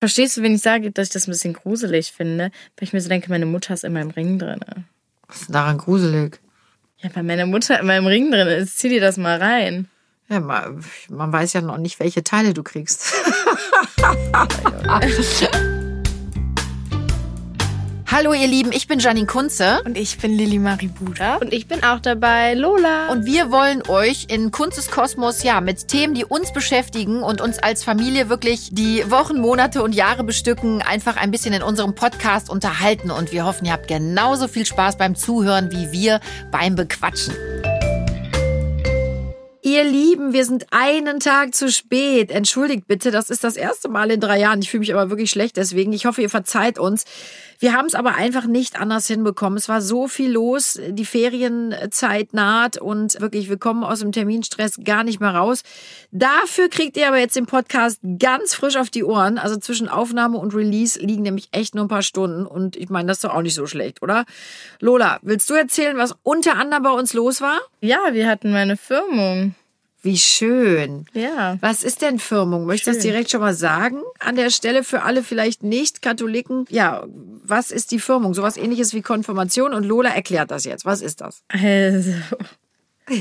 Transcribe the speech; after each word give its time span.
Verstehst 0.00 0.36
du, 0.36 0.42
wenn 0.42 0.54
ich 0.54 0.62
sage, 0.62 0.90
dass 0.90 1.08
ich 1.08 1.12
das 1.12 1.28
ein 1.28 1.32
bisschen 1.32 1.52
gruselig 1.52 2.12
finde? 2.12 2.44
Weil 2.44 2.82
ich 2.82 2.92
mir 2.94 3.00
so 3.02 3.10
denke, 3.10 3.28
meine 3.28 3.46
Mutter 3.46 3.74
ist 3.74 3.84
in 3.84 3.92
meinem 3.92 4.10
Ring 4.10 4.38
drin. 4.38 4.60
Was 5.28 5.42
ist 5.42 5.48
denn 5.48 5.52
daran 5.52 5.76
gruselig? 5.78 6.40
Ja, 6.98 7.10
weil 7.14 7.22
meine 7.22 7.46
Mutter 7.46 7.78
in 7.78 7.86
meinem 7.86 8.06
Ring 8.06 8.30
drin 8.30 8.48
ist. 8.48 8.78
Zieh 8.78 8.88
dir 8.88 9.00
das 9.00 9.18
mal 9.18 9.38
rein. 9.38 9.88
Ja, 10.30 10.40
man, 10.40 10.82
man 11.08 11.32
weiß 11.32 11.52
ja 11.52 11.60
noch 11.60 11.76
nicht, 11.76 12.00
welche 12.00 12.24
Teile 12.24 12.54
du 12.54 12.62
kriegst. 12.62 13.12
Hallo 18.12 18.32
ihr 18.32 18.48
Lieben, 18.48 18.72
ich 18.72 18.88
bin 18.88 18.98
Janine 18.98 19.28
Kunze. 19.28 19.82
Und 19.84 19.96
ich 19.96 20.18
bin 20.18 20.36
Lilly 20.36 20.58
Marie 20.58 20.88
Buda. 20.88 21.36
Und 21.36 21.52
ich 21.52 21.68
bin 21.68 21.84
auch 21.84 22.00
dabei, 22.00 22.54
Lola. 22.54 23.08
Und 23.12 23.24
wir 23.24 23.52
wollen 23.52 23.84
euch 23.86 24.26
in 24.28 24.50
Kunzes 24.50 24.90
Kosmos 24.90 25.44
ja 25.44 25.60
mit 25.60 25.86
Themen, 25.86 26.14
die 26.14 26.24
uns 26.24 26.52
beschäftigen 26.52 27.22
und 27.22 27.40
uns 27.40 27.60
als 27.60 27.84
Familie 27.84 28.28
wirklich 28.28 28.70
die 28.72 29.08
Wochen, 29.08 29.38
Monate 29.38 29.84
und 29.84 29.94
Jahre 29.94 30.24
bestücken, 30.24 30.82
einfach 30.82 31.18
ein 31.18 31.30
bisschen 31.30 31.54
in 31.54 31.62
unserem 31.62 31.94
Podcast 31.94 32.50
unterhalten. 32.50 33.12
Und 33.12 33.30
wir 33.30 33.44
hoffen, 33.44 33.66
ihr 33.66 33.72
habt 33.72 33.86
genauso 33.86 34.48
viel 34.48 34.66
Spaß 34.66 34.98
beim 34.98 35.14
Zuhören 35.14 35.70
wie 35.70 35.92
wir 35.92 36.18
beim 36.50 36.74
Bequatschen. 36.74 37.36
Ihr 39.62 39.84
Lieben, 39.84 40.32
wir 40.32 40.44
sind 40.46 40.66
einen 40.72 41.20
Tag 41.20 41.54
zu 41.54 41.70
spät. 41.70 42.32
Entschuldigt 42.32 42.88
bitte, 42.88 43.12
das 43.12 43.30
ist 43.30 43.44
das 43.44 43.56
erste 43.56 43.88
Mal 43.88 44.10
in 44.10 44.18
drei 44.18 44.40
Jahren. 44.40 44.62
Ich 44.62 44.70
fühle 44.70 44.80
mich 44.80 44.92
aber 44.92 45.10
wirklich 45.10 45.30
schlecht 45.30 45.56
deswegen. 45.56 45.92
Ich 45.92 46.06
hoffe, 46.06 46.22
ihr 46.22 46.30
verzeiht 46.30 46.78
uns. 46.78 47.04
Wir 47.60 47.74
haben 47.74 47.84
es 47.84 47.94
aber 47.94 48.14
einfach 48.14 48.46
nicht 48.46 48.80
anders 48.80 49.06
hinbekommen. 49.06 49.58
Es 49.58 49.68
war 49.68 49.82
so 49.82 50.08
viel 50.08 50.32
los, 50.32 50.80
die 50.88 51.04
Ferienzeit 51.04 52.32
naht 52.32 52.78
und 52.78 53.20
wirklich, 53.20 53.50
wir 53.50 53.58
kommen 53.58 53.84
aus 53.84 54.00
dem 54.00 54.12
Terminstress 54.12 54.80
gar 54.82 55.04
nicht 55.04 55.20
mehr 55.20 55.34
raus. 55.34 55.62
Dafür 56.10 56.70
kriegt 56.70 56.96
ihr 56.96 57.06
aber 57.06 57.18
jetzt 57.18 57.36
den 57.36 57.44
Podcast 57.44 58.00
ganz 58.18 58.54
frisch 58.54 58.76
auf 58.76 58.88
die 58.88 59.04
Ohren. 59.04 59.36
Also 59.36 59.58
zwischen 59.58 59.90
Aufnahme 59.90 60.38
und 60.38 60.54
Release 60.54 60.98
liegen 60.98 61.22
nämlich 61.22 61.50
echt 61.52 61.74
nur 61.74 61.84
ein 61.84 61.88
paar 61.88 62.00
Stunden 62.00 62.46
und 62.46 62.76
ich 62.76 62.88
meine, 62.88 63.08
das 63.08 63.18
ist 63.18 63.24
doch 63.24 63.34
auch 63.34 63.42
nicht 63.42 63.54
so 63.54 63.66
schlecht, 63.66 64.00
oder? 64.00 64.24
Lola, 64.80 65.18
willst 65.20 65.50
du 65.50 65.54
erzählen, 65.54 65.98
was 65.98 66.14
unter 66.22 66.56
anderem 66.56 66.82
bei 66.82 66.92
uns 66.92 67.12
los 67.12 67.42
war? 67.42 67.60
Ja, 67.82 67.98
wir 68.12 68.26
hatten 68.26 68.52
meine 68.52 68.78
Firmung. 68.78 69.54
Wie 70.02 70.16
schön. 70.16 71.04
Ja. 71.12 71.58
Was 71.60 71.82
ist 71.82 72.00
denn 72.00 72.18
Firmung? 72.18 72.64
Möchtest 72.64 72.88
du 72.88 72.92
das 72.94 73.02
direkt 73.02 73.30
schon 73.30 73.40
mal 73.40 73.54
sagen? 73.54 74.00
An 74.18 74.36
der 74.36 74.50
Stelle 74.50 74.82
für 74.82 75.02
alle 75.02 75.22
vielleicht 75.22 75.62
Nicht-Katholiken. 75.62 76.64
Ja, 76.70 77.04
was 77.44 77.70
ist 77.70 77.90
die 77.90 77.98
Firmung? 77.98 78.32
Sowas 78.32 78.56
ähnliches 78.56 78.94
wie 78.94 79.02
Konfirmation 79.02 79.74
und 79.74 79.84
Lola 79.84 80.10
erklärt 80.10 80.50
das 80.50 80.64
jetzt. 80.64 80.84
Was 80.84 81.02
ist 81.02 81.20
das? 81.20 81.42
Also. 81.60 82.12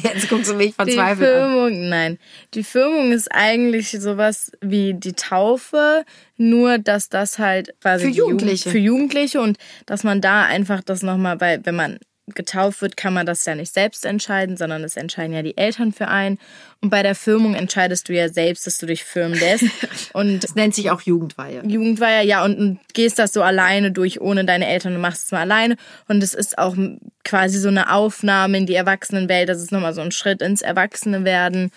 Jetzt 0.03 0.29
guckst 0.29 0.51
du 0.51 0.55
mich 0.55 0.75
verzweifelt 0.75 1.19
die 1.19 1.23
Firmung, 1.23 1.67
an. 1.67 1.89
Nein. 1.89 2.19
Die 2.53 2.63
Firmung 2.63 3.11
ist 3.11 3.31
eigentlich 3.31 3.89
sowas 3.89 4.51
wie 4.61 4.93
die 4.93 5.13
Taufe, 5.13 6.05
nur 6.37 6.77
dass 6.77 7.09
das 7.09 7.39
halt 7.39 7.73
quasi 7.81 8.05
für 8.05 8.11
Jugendliche. 8.11 8.69
Jugend, 8.69 8.71
für 8.71 8.77
Jugendliche 8.77 9.41
und 9.41 9.57
dass 9.87 10.03
man 10.03 10.21
da 10.21 10.43
einfach 10.43 10.83
das 10.83 11.01
nochmal, 11.01 11.41
weil 11.41 11.65
wenn 11.65 11.75
man 11.75 11.97
getauft 12.35 12.81
wird, 12.81 12.97
kann 12.97 13.13
man 13.13 13.25
das 13.25 13.45
ja 13.45 13.55
nicht 13.55 13.73
selbst 13.73 14.05
entscheiden, 14.05 14.57
sondern 14.57 14.83
es 14.83 14.95
entscheiden 14.95 15.33
ja 15.33 15.41
die 15.41 15.57
Eltern 15.57 15.91
für 15.91 16.07
einen. 16.07 16.39
Und 16.81 16.89
bei 16.89 17.03
der 17.03 17.15
Firmung 17.15 17.55
entscheidest 17.55 18.07
du 18.07 18.13
ja 18.13 18.29
selbst, 18.29 18.65
dass 18.65 18.77
du 18.77 18.85
dich 18.85 19.03
firmen 19.03 19.37
lässt. 19.37 19.65
Und 20.13 20.43
das 20.43 20.55
nennt 20.55 20.73
sich 20.75 20.91
auch 20.91 21.01
Jugendweihe. 21.01 21.61
Jugendweihe, 21.65 22.25
ja, 22.25 22.43
und, 22.43 22.57
und 22.57 22.79
gehst 22.93 23.19
das 23.19 23.33
so 23.33 23.43
alleine 23.43 23.91
durch, 23.91 24.21
ohne 24.21 24.45
deine 24.45 24.67
Eltern 24.67 24.95
und 24.95 25.01
machst 25.01 25.25
es 25.25 25.31
mal 25.31 25.41
alleine. 25.41 25.75
Und 26.07 26.23
es 26.23 26.33
ist 26.33 26.57
auch 26.57 26.75
quasi 27.23 27.59
so 27.59 27.67
eine 27.67 27.93
Aufnahme 27.93 28.57
in 28.57 28.65
die 28.65 28.75
Erwachsenenwelt. 28.75 29.49
Das 29.49 29.61
ist 29.61 29.71
nochmal 29.71 29.93
so 29.93 30.01
ein 30.01 30.11
Schritt 30.11 30.41
ins 30.41 30.61
Erwachsenewerden. 30.61 31.71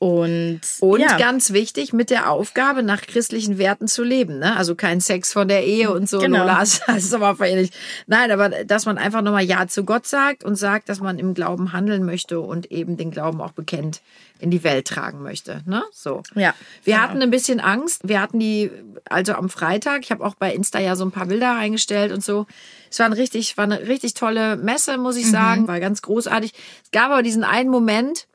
Und, 0.00 0.62
und 0.80 1.00
ja. 1.00 1.18
ganz 1.18 1.52
wichtig, 1.52 1.92
mit 1.92 2.08
der 2.08 2.30
Aufgabe, 2.30 2.82
nach 2.82 3.02
christlichen 3.02 3.58
Werten 3.58 3.86
zu 3.86 4.02
leben. 4.02 4.38
Ne? 4.38 4.56
Also 4.56 4.74
kein 4.74 5.02
Sex 5.02 5.34
vor 5.34 5.44
der 5.44 5.66
Ehe 5.66 5.92
und 5.92 6.08
so. 6.08 6.20
Genau. 6.20 6.46
Das 6.50 6.80
ist 6.86 7.12
aber 7.12 7.36
verähnlich. 7.36 7.70
Nein, 8.06 8.30
aber 8.30 8.48
dass 8.64 8.86
man 8.86 8.96
einfach 8.96 9.20
nochmal 9.20 9.44
Ja 9.44 9.66
zu 9.66 9.84
Gott 9.84 10.06
sagt 10.06 10.42
und 10.42 10.56
sagt, 10.56 10.88
dass 10.88 11.00
man 11.00 11.18
im 11.18 11.34
Glauben 11.34 11.74
handeln 11.74 12.06
möchte 12.06 12.40
und 12.40 12.72
eben 12.72 12.96
den 12.96 13.10
Glauben 13.10 13.42
auch 13.42 13.52
bekennt 13.52 14.00
in 14.38 14.50
die 14.50 14.64
Welt 14.64 14.86
tragen 14.86 15.22
möchte. 15.22 15.60
Ne? 15.66 15.82
So. 15.92 16.22
Ja. 16.34 16.54
Wir 16.82 16.94
genau. 16.94 17.06
hatten 17.06 17.20
ein 17.22 17.30
bisschen 17.30 17.60
Angst. 17.60 18.08
Wir 18.08 18.22
hatten 18.22 18.40
die, 18.40 18.70
also 19.04 19.34
am 19.34 19.50
Freitag, 19.50 20.00
ich 20.00 20.10
habe 20.10 20.24
auch 20.24 20.34
bei 20.34 20.54
Insta 20.54 20.78
ja 20.78 20.96
so 20.96 21.04
ein 21.04 21.12
paar 21.12 21.26
Bilder 21.26 21.50
reingestellt 21.50 22.10
und 22.10 22.24
so. 22.24 22.46
Es 22.90 22.98
war, 23.00 23.06
ein 23.06 23.12
richtig, 23.12 23.58
war 23.58 23.64
eine 23.64 23.86
richtig 23.86 24.14
tolle 24.14 24.56
Messe, 24.56 24.96
muss 24.96 25.16
ich 25.16 25.26
mhm. 25.26 25.30
sagen. 25.30 25.68
War 25.68 25.78
ganz 25.78 26.00
großartig. 26.00 26.54
Es 26.84 26.90
gab 26.90 27.10
aber 27.10 27.22
diesen 27.22 27.44
einen 27.44 27.68
Moment, 27.68 28.26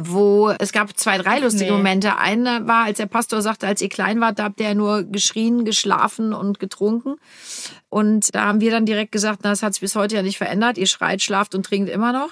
wo 0.00 0.48
es 0.58 0.72
gab 0.72 0.96
zwei, 0.96 1.18
drei 1.18 1.38
lustige 1.38 1.70
nee. 1.70 1.76
Momente. 1.76 2.16
Einer 2.16 2.66
war, 2.66 2.84
als 2.86 2.96
der 2.96 3.06
Pastor 3.06 3.42
sagte, 3.42 3.66
als 3.66 3.82
ihr 3.82 3.90
klein 3.90 4.20
wart, 4.20 4.38
da 4.38 4.44
habt 4.44 4.58
ihr 4.58 4.74
nur 4.74 5.02
geschrien, 5.02 5.66
geschlafen 5.66 6.32
und 6.32 6.58
getrunken. 6.58 7.16
Und 7.90 8.34
da 8.34 8.46
haben 8.46 8.62
wir 8.62 8.70
dann 8.70 8.86
direkt 8.86 9.12
gesagt, 9.12 9.40
na, 9.42 9.50
das 9.50 9.62
hat 9.62 9.74
sich 9.74 9.82
bis 9.82 9.94
heute 9.94 10.14
ja 10.14 10.22
nicht 10.22 10.38
verändert. 10.38 10.78
Ihr 10.78 10.86
schreit, 10.86 11.20
schlaft 11.20 11.54
und 11.54 11.66
trinkt 11.66 11.90
immer 11.90 12.12
noch. 12.12 12.30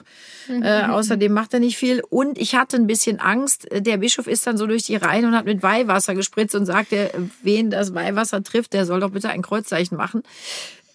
Mhm. 0.49 0.63
Äh, 0.63 0.85
außerdem 0.85 1.31
macht 1.33 1.53
er 1.53 1.61
nicht 1.61 1.77
viel. 1.77 2.03
Und 2.09 2.39
ich 2.39 2.55
hatte 2.55 2.77
ein 2.77 2.87
bisschen 2.87 3.21
Angst. 3.21 3.69
Der 3.71 3.99
Bischof 3.99 4.27
ist 4.27 4.47
dann 4.47 4.57
so 4.57 4.67
durch 4.67 4.85
die 4.85 4.97
Reihen 4.97 5.27
und 5.27 5.37
hat 5.37 5.45
mit 5.45 5.63
Weihwasser 5.63 6.15
gespritzt 6.15 6.55
und 6.55 6.65
sagte, 6.65 7.11
wen 7.43 7.69
das 7.69 7.93
Weihwasser 7.93 8.43
trifft, 8.43 8.73
der 8.73 8.87
soll 8.87 9.01
doch 9.01 9.11
bitte 9.11 9.29
ein 9.29 9.43
Kreuzzeichen 9.43 9.99
machen. 9.99 10.23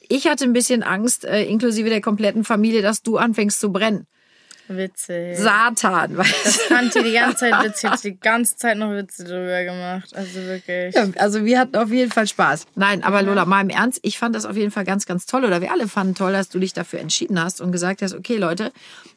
Ich 0.10 0.28
hatte 0.28 0.46
ein 0.46 0.54
bisschen 0.54 0.82
Angst, 0.82 1.26
äh, 1.26 1.44
inklusive 1.44 1.90
der 1.90 2.02
kompletten 2.02 2.44
Familie, 2.44 2.82
dass 2.82 3.04
du 3.04 3.18
anfängst 3.18 3.60
zu 3.60 3.72
brennen. 3.72 4.08
Witzig. 4.68 5.38
Satan. 5.38 6.16
Das 6.16 6.62
fand 6.64 6.96
die 6.96 7.04
die 7.04 7.14
ganze 7.14 7.38
Zeit 7.38 7.64
witzig. 7.64 7.92
Die 8.02 8.20
ganze 8.20 8.56
Zeit 8.56 8.78
noch 8.78 8.92
Witze 8.92 9.24
drüber 9.24 9.64
gemacht. 9.64 10.16
Also 10.16 10.42
wirklich. 10.42 10.96
Ja, 10.96 11.08
also 11.18 11.46
wir 11.46 11.60
hatten 11.60 11.76
auf 11.76 11.92
jeden 11.92 12.12
Fall 12.12 12.28
Spaß. 12.28 12.66
Nein, 12.76 13.04
aber 13.04 13.22
Lola, 13.22 13.46
mal 13.46 13.62
im 13.62 13.70
Ernst, 13.70 14.00
ich 14.02 14.18
fand 14.18 14.36
das 14.36 14.46
auf 14.46 14.56
jeden 14.56 14.72
Fall 14.72 14.84
ganz, 14.84 15.06
ganz 15.06 15.26
toll. 15.26 15.46
Oder 15.46 15.62
wir 15.62 15.72
alle 15.72 15.88
fanden 15.88 16.16
toll, 16.16 16.32
dass 16.32 16.50
du 16.50 16.60
dich 16.60 16.74
dafür 16.74 17.00
entschieden 17.00 17.42
hast 17.42 17.62
und 17.62 17.72
gesagt 17.72 18.02
hast, 18.02 18.16
okay 18.16 18.38
Leute, 18.38 18.72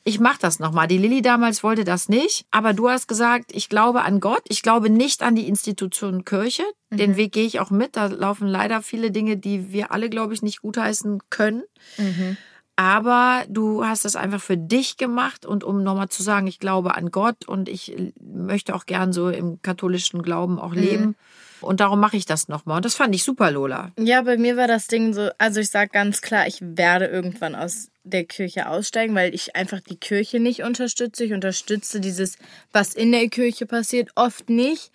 ich 0.04 0.20
mach 0.20 0.38
das 0.38 0.58
nochmal. 0.58 0.86
Die 0.86 0.98
Lilly 0.98 1.22
damals 1.22 1.62
wollte 1.62 1.84
das 1.84 2.08
nicht. 2.08 2.44
Aber 2.50 2.74
du 2.74 2.88
hast 2.88 3.08
gesagt, 3.08 3.50
ich 3.52 3.68
glaube 3.68 4.02
an 4.02 4.20
Gott. 4.20 4.42
Ich 4.48 4.62
glaube 4.62 4.90
nicht 4.90 5.22
an 5.22 5.34
die 5.34 5.48
Institution 5.48 6.24
Kirche. 6.24 6.64
Den 6.90 7.12
mhm. 7.12 7.16
Weg 7.16 7.32
gehe 7.32 7.46
ich 7.46 7.60
auch 7.60 7.70
mit. 7.70 7.96
Da 7.96 8.06
laufen 8.06 8.48
leider 8.48 8.82
viele 8.82 9.10
Dinge, 9.10 9.36
die 9.36 9.72
wir 9.72 9.92
alle, 9.92 10.08
glaube 10.08 10.34
ich, 10.34 10.42
nicht 10.42 10.62
gutheißen 10.62 11.20
können. 11.30 11.64
Mhm. 11.96 12.36
Aber 12.78 13.44
du 13.48 13.84
hast 13.84 14.04
es 14.04 14.14
einfach 14.14 14.40
für 14.40 14.56
dich 14.56 14.98
gemacht 14.98 15.44
und 15.44 15.64
um 15.64 15.82
nochmal 15.82 16.10
zu 16.10 16.22
sagen, 16.22 16.46
ich 16.46 16.60
glaube 16.60 16.94
an 16.94 17.10
Gott 17.10 17.44
und 17.44 17.68
ich 17.68 17.92
möchte 18.20 18.72
auch 18.72 18.86
gern 18.86 19.12
so 19.12 19.30
im 19.30 19.60
katholischen 19.62 20.22
Glauben 20.22 20.60
auch 20.60 20.74
mhm. 20.74 20.80
leben. 20.80 21.04
Mhm. 21.06 21.14
Und 21.60 21.80
darum 21.80 21.98
mache 21.98 22.16
ich 22.16 22.24
das 22.24 22.46
nochmal. 22.46 22.76
Und 22.76 22.84
das 22.84 22.94
fand 22.94 23.12
ich 23.16 23.24
super, 23.24 23.50
Lola. 23.50 23.90
Ja, 23.98 24.22
bei 24.22 24.36
mir 24.36 24.56
war 24.56 24.68
das 24.68 24.86
Ding 24.86 25.12
so, 25.12 25.28
also 25.38 25.58
ich 25.58 25.70
sage 25.70 25.90
ganz 25.90 26.20
klar, 26.22 26.46
ich 26.46 26.58
werde 26.60 27.06
irgendwann 27.06 27.56
aus 27.56 27.88
der 28.04 28.24
Kirche 28.24 28.68
aussteigen, 28.68 29.12
weil 29.16 29.34
ich 29.34 29.56
einfach 29.56 29.80
die 29.80 29.96
Kirche 29.96 30.38
nicht 30.38 30.62
unterstütze. 30.62 31.24
Ich 31.24 31.32
unterstütze 31.32 31.98
dieses, 31.98 32.38
was 32.70 32.94
in 32.94 33.10
der 33.10 33.28
Kirche 33.28 33.66
passiert, 33.66 34.10
oft 34.14 34.50
nicht. 34.50 34.92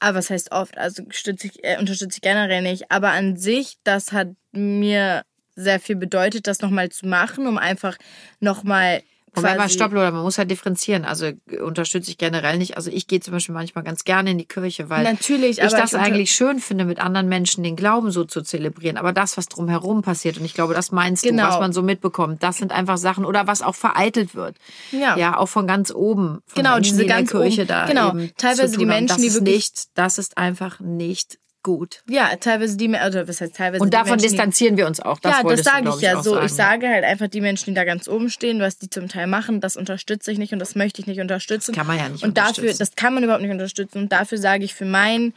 Aber 0.00 0.16
was 0.16 0.30
heißt 0.30 0.50
oft? 0.50 0.78
Also 0.78 1.02
stütze 1.10 1.48
ich, 1.48 1.62
äh, 1.62 1.76
unterstütze 1.78 2.16
ich 2.16 2.22
generell 2.22 2.62
nicht. 2.62 2.90
Aber 2.90 3.10
an 3.10 3.36
sich, 3.36 3.76
das 3.84 4.12
hat 4.12 4.28
mir 4.52 5.24
sehr 5.58 5.80
viel 5.80 5.96
bedeutet, 5.96 6.46
das 6.46 6.60
nochmal 6.60 6.88
zu 6.90 7.06
machen, 7.06 7.46
um 7.46 7.58
einfach 7.58 7.96
nochmal 8.40 9.02
Moment 9.34 9.58
mal, 9.58 9.68
stopp, 9.68 9.92
oder 9.92 10.10
man 10.10 10.22
muss 10.22 10.38
halt 10.38 10.50
differenzieren. 10.50 11.04
Also 11.04 11.30
unterstütze 11.62 12.10
ich 12.10 12.18
generell 12.18 12.58
nicht. 12.58 12.76
Also 12.76 12.90
ich 12.90 13.06
gehe 13.06 13.20
zum 13.20 13.32
Beispiel 13.32 13.54
manchmal 13.54 13.84
ganz 13.84 14.04
gerne 14.04 14.30
in 14.30 14.38
die 14.38 14.46
Kirche, 14.46 14.90
weil 14.90 15.04
Natürlich, 15.04 15.58
ich 15.58 15.70
das 15.70 15.92
ich 15.92 15.98
eigentlich 15.98 16.32
schön 16.32 16.58
finde, 16.60 16.84
mit 16.84 16.98
anderen 16.98 17.28
Menschen 17.28 17.62
den 17.62 17.76
Glauben 17.76 18.10
so 18.10 18.24
zu 18.24 18.42
zelebrieren. 18.42 18.96
Aber 18.96 19.12
das, 19.12 19.36
was 19.36 19.46
drumherum 19.46 20.02
passiert, 20.02 20.38
und 20.38 20.44
ich 20.44 20.54
glaube, 20.54 20.74
das 20.74 20.92
meinst 20.92 21.22
genau. 21.22 21.44
du, 21.44 21.48
was 21.50 21.60
man 21.60 21.72
so 21.72 21.82
mitbekommt, 21.82 22.42
das 22.42 22.56
sind 22.56 22.72
einfach 22.72 22.96
Sachen 22.96 23.24
oder 23.24 23.46
was 23.46 23.62
auch 23.62 23.74
vereitelt 23.74 24.34
wird. 24.34 24.56
Ja, 24.92 25.16
ja 25.16 25.36
auch 25.36 25.48
von 25.48 25.66
ganz 25.66 25.92
oben. 25.92 26.40
Von 26.46 26.62
genau, 26.62 26.80
diese 26.80 27.02
die 27.02 27.06
ganz 27.06 27.30
Kirche 27.30 27.62
oben, 27.62 27.68
da. 27.68 27.86
Genau, 27.86 28.14
teilweise 28.36 28.78
die 28.78 28.86
Menschen, 28.86 29.08
das 29.08 29.18
die 29.18 29.34
wirklich 29.34 29.54
nicht, 29.54 29.88
das 29.94 30.18
ist 30.18 30.38
einfach 30.38 30.80
nicht 30.80 31.38
gut. 31.62 32.02
Ja, 32.08 32.36
teilweise 32.36 32.76
die, 32.76 32.94
also 32.96 33.26
was 33.26 33.40
heißt 33.40 33.56
teilweise 33.56 33.82
Und 33.82 33.92
davon 33.92 34.12
Menschen, 34.12 34.28
distanzieren 34.28 34.76
wir 34.76 34.86
uns 34.86 35.00
auch. 35.00 35.18
Das 35.20 35.36
ja, 35.36 35.42
das 35.42 35.62
sage 35.62 35.88
ich 35.88 36.00
ja 36.00 36.22
so. 36.22 36.34
Sagen. 36.34 36.46
Ich 36.46 36.52
sage 36.52 36.88
halt 36.88 37.04
einfach 37.04 37.28
die 37.28 37.40
Menschen, 37.40 37.70
die 37.70 37.74
da 37.74 37.84
ganz 37.84 38.08
oben 38.08 38.30
stehen, 38.30 38.60
was 38.60 38.78
die 38.78 38.90
zum 38.90 39.08
Teil 39.08 39.26
machen, 39.26 39.60
das 39.60 39.76
unterstütze 39.76 40.32
ich 40.32 40.38
nicht 40.38 40.52
und 40.52 40.58
das 40.58 40.74
möchte 40.74 41.00
ich 41.00 41.06
nicht 41.06 41.20
unterstützen. 41.20 41.72
Das 41.72 41.78
kann 41.78 41.86
man 41.86 41.98
ja 41.98 42.08
nicht 42.08 42.24
Und 42.24 42.38
dafür, 42.38 42.72
das 42.74 42.94
kann 42.94 43.14
man 43.14 43.24
überhaupt 43.24 43.42
nicht 43.42 43.52
unterstützen. 43.52 43.98
Und 43.98 44.12
dafür 44.12 44.38
sage 44.38 44.64
ich 44.64 44.74
für 44.74 44.84
mein 44.84 45.34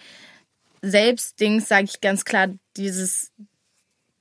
Selbstdings, 0.81 1.68
sage 1.68 1.85
ich 1.85 2.01
ganz 2.01 2.25
klar, 2.25 2.47
dieses 2.77 3.31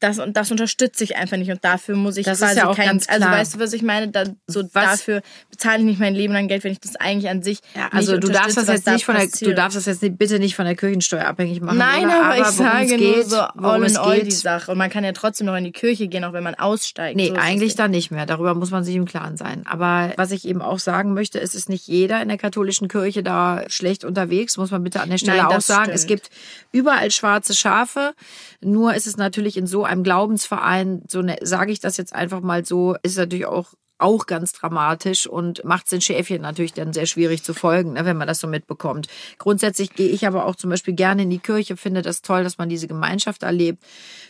das 0.01 0.19
und 0.19 0.37
das 0.37 0.51
unterstütze 0.51 1.05
ich 1.05 1.17
einfach 1.17 1.37
nicht 1.37 1.51
und 1.51 1.65
dafür 1.65 1.95
muss 1.97 2.17
ich 2.17 2.25
Das 2.25 2.41
ist 2.41 2.45
quasi 2.47 2.59
ja 2.59 2.69
auch 2.69 2.77
kein, 2.77 2.87
ganz 2.87 3.09
also 3.09 3.21
klar. 3.25 3.39
weißt 3.39 3.55
du, 3.55 3.59
was 3.61 3.73
ich 3.73 3.83
meine? 3.83 4.09
Da, 4.09 4.25
so 4.47 4.63
Was- 4.63 4.71
dafür 4.73 5.23
bezahle 5.51 5.79
ich 5.81 5.85
nicht 5.85 6.01
mein 6.01 6.15
Leben 6.15 6.33
lang 6.33 6.49
Geld, 6.49 6.65
wenn 6.65 6.73
ich 6.73 6.81
das 6.81 6.97
eigentlich 6.97 7.31
an 7.31 7.43
sich 7.43 7.61
Ja, 7.75 7.89
also 7.93 8.19
du 8.19 8.29
darfst 8.29 8.57
das 8.57 8.67
jetzt 8.69 8.87
was 8.87 8.95
nicht 8.95 9.05
von 9.05 9.15
der, 9.17 9.27
du 9.29 9.55
darfst 9.55 9.77
das 9.77 9.87
jetzt 9.87 10.19
bitte 10.19 10.39
nicht 10.39 10.57
von 10.57 10.65
der 10.65 10.75
Kirchensteuer 10.75 11.25
abhängig 11.27 11.61
machen. 11.61 11.79
Nein, 11.79 12.07
oder? 12.07 12.25
aber, 12.25 12.35
ich 12.39 12.41
worum 12.45 12.57
sage 12.57 12.85
es 12.85 12.91
nur 12.91 12.99
geht, 12.99 13.31
so 13.31 13.37
all 13.41 13.85
es 13.85 13.93
in 13.93 13.99
all 13.99 14.19
die 14.21 14.25
geht. 14.25 14.33
Sache. 14.33 14.73
Und 14.73 14.79
man 14.79 14.91
kann 14.91 15.05
ja 15.05 15.13
trotzdem 15.13 15.47
noch 15.47 15.57
in 15.57 15.65
die 15.65 15.73
Kirche 15.73 16.09
gehen, 16.09 16.25
auch 16.25 16.33
wenn 16.33 16.43
man 16.45 16.55
aussteigt. 16.55 17.17
Nee, 17.17 17.29
So 17.29 17.35
ist 17.35 17.39
es 17.39 17.45
eigentlich 17.45 17.75
dann 17.77 17.91
nicht 17.91 18.11
mehr. 18.11 18.27
Darüber 18.27 18.55
muss 18.55 18.71
man 18.71 18.85
sich 18.85 18.97
im 18.97 19.05
Klaren 19.05 19.37
sein. 19.37 19.65
Aber 19.67 20.13
was 20.17 20.31
ich 20.33 20.47
eben 20.49 20.63
auch 20.63 20.79
sagen 20.79 21.13
möchte, 21.15 21.41
es 21.41 21.55
ist 21.55 21.69
nicht 21.69 21.87
jeder 21.87 22.21
in 22.23 22.29
der 22.29 22.39
katholischen 22.39 22.89
Kirche 22.89 23.23
da 23.23 23.65
schlecht 23.69 24.05
unterwegs, 24.05 24.57
muss 24.57 24.71
man 24.71 24.83
bitte 24.83 25.01
an 25.01 25.11
der 25.11 25.19
Stelle 25.19 25.39
Nein, 25.43 25.47
auch 25.47 25.61
sagen. 25.61 25.91
Es 25.93 26.05
stimmt. 26.05 26.23
gibt 26.23 26.31
überall 26.73 27.11
schwarze 27.11 27.55
Schafe. 27.55 28.15
Nur 28.63 28.95
ist 28.95 29.07
es 29.07 29.17
natürlich 29.17 29.57
in 29.57 29.67
so 29.67 29.85
einem 29.91 30.03
Glaubensverein, 30.03 31.03
so 31.09 31.23
ne, 31.23 31.37
sage 31.43 31.73
ich 31.73 31.81
das 31.81 31.97
jetzt 31.97 32.15
einfach 32.15 32.41
mal 32.41 32.65
so, 32.65 32.97
ist 33.03 33.19
natürlich 33.19 33.47
auch 33.47 33.75
auch 34.01 34.27
ganz 34.27 34.53
dramatisch 34.53 35.27
und 35.27 35.65
macht 35.65 35.93
den 35.93 36.01
Schäfchen 36.01 36.43
natürlich 36.43 36.73
dann 36.73 36.93
sehr 36.93 37.07
schwierig 37.07 37.43
zu 37.43 37.55
folgen, 37.55 37.93
ne, 37.93 38.05
wenn 38.05 38.17
man 38.17 38.27
das 38.27 38.41
so 38.41 38.49
mitbekommt. 38.49 39.09
Grundsätzlich 39.39 39.95
gehe 39.95 40.09
ich 40.09 40.27
aber 40.27 40.47
auch 40.47 40.57
zum 40.57 40.71
Beispiel 40.71 40.95
gerne 40.95 41.23
in 41.23 41.31
die 41.31 41.39
Kirche, 41.39 41.77
finde 41.77 42.03
das 42.03 42.23
toll, 42.23 42.43
dass 42.43 42.59
man 42.59 42.69
diese 42.69 42.89
Gemeinschaft 42.89 43.43
erlebt, 43.43 43.83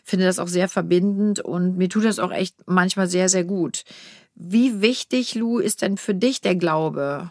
finde 0.04 0.26
das 0.26 0.38
auch 0.38 0.48
sehr 0.48 0.68
verbindend 0.68 1.40
und 1.40 1.76
mir 1.76 1.88
tut 1.88 2.04
das 2.04 2.18
auch 2.18 2.32
echt 2.32 2.56
manchmal 2.66 3.08
sehr, 3.08 3.28
sehr 3.28 3.44
gut. 3.44 3.84
Wie 4.34 4.80
wichtig, 4.80 5.34
Lu, 5.34 5.58
ist 5.58 5.82
denn 5.82 5.96
für 5.96 6.14
dich 6.14 6.40
der 6.40 6.56
Glaube? 6.56 7.30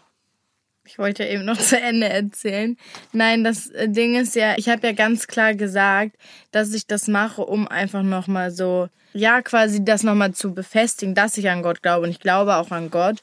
Ich 0.90 0.98
wollte 0.98 1.24
eben 1.24 1.46
noch 1.46 1.58
zu 1.60 1.80
Ende 1.80 2.10
erzählen. 2.10 2.76
Nein, 3.14 3.44
das 3.44 3.68
äh, 3.68 3.88
Ding 3.88 4.16
ist 4.16 4.36
ja, 4.36 4.56
ich 4.58 4.70
habe 4.70 4.88
ja 4.88 4.94
ganz 4.94 5.28
klar 5.28 5.54
gesagt, 5.54 6.16
dass 6.52 6.74
ich 6.74 6.88
das 6.88 7.08
mache, 7.08 7.44
um 7.44 7.68
einfach 7.68 8.02
nochmal 8.02 8.50
so, 8.50 8.90
ja, 9.14 9.42
quasi 9.44 9.86
das 9.86 10.02
nochmal 10.02 10.34
zu 10.34 10.54
befestigen, 10.54 11.14
dass 11.14 11.38
ich 11.38 11.50
an 11.50 11.62
Gott 11.62 11.84
glaube. 11.84 12.06
Und 12.06 12.10
ich 12.10 12.20
glaube 12.20 12.56
auch 12.56 12.72
an 12.72 12.90
Gott. 12.90 13.18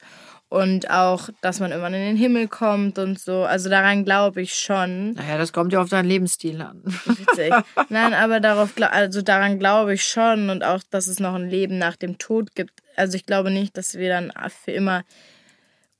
Und 0.48 0.90
auch, 0.90 1.28
dass 1.40 1.58
man 1.58 1.72
irgendwann 1.72 1.94
in 1.94 2.02
den 2.02 2.16
Himmel 2.16 2.46
kommt 2.46 3.00
und 3.00 3.18
so. 3.18 3.42
Also 3.42 3.69
daran 3.69 4.04
glaube 4.04 4.42
ich 4.42 4.54
schon. 4.54 5.14
Naja, 5.14 5.36
das 5.36 5.52
kommt 5.52 5.72
ja 5.72 5.82
auf 5.82 5.88
deinen 5.88 6.08
Lebensstil 6.08 6.62
an. 6.62 6.82
Witzig. 6.84 7.52
Nein, 7.88 8.14
aber 8.14 8.38
darauf, 8.38 8.74
also 8.80 9.22
daran 9.22 9.58
glaube 9.58 9.94
ich 9.94 10.04
schon 10.04 10.50
und 10.50 10.62
auch, 10.62 10.82
dass 10.88 11.08
es 11.08 11.19
noch 11.19 11.34
ein 11.34 11.50
Leben 11.50 11.78
nach 11.78 11.96
dem 11.96 12.16
Tod 12.19 12.54
gibt. 12.54 12.80
Also 12.94 13.16
ich 13.16 13.26
glaube 13.26 13.50
nicht, 13.50 13.76
dass 13.76 13.96
wir 13.96 14.08
dann 14.08 14.32
für 14.64 14.70
immer 14.70 15.02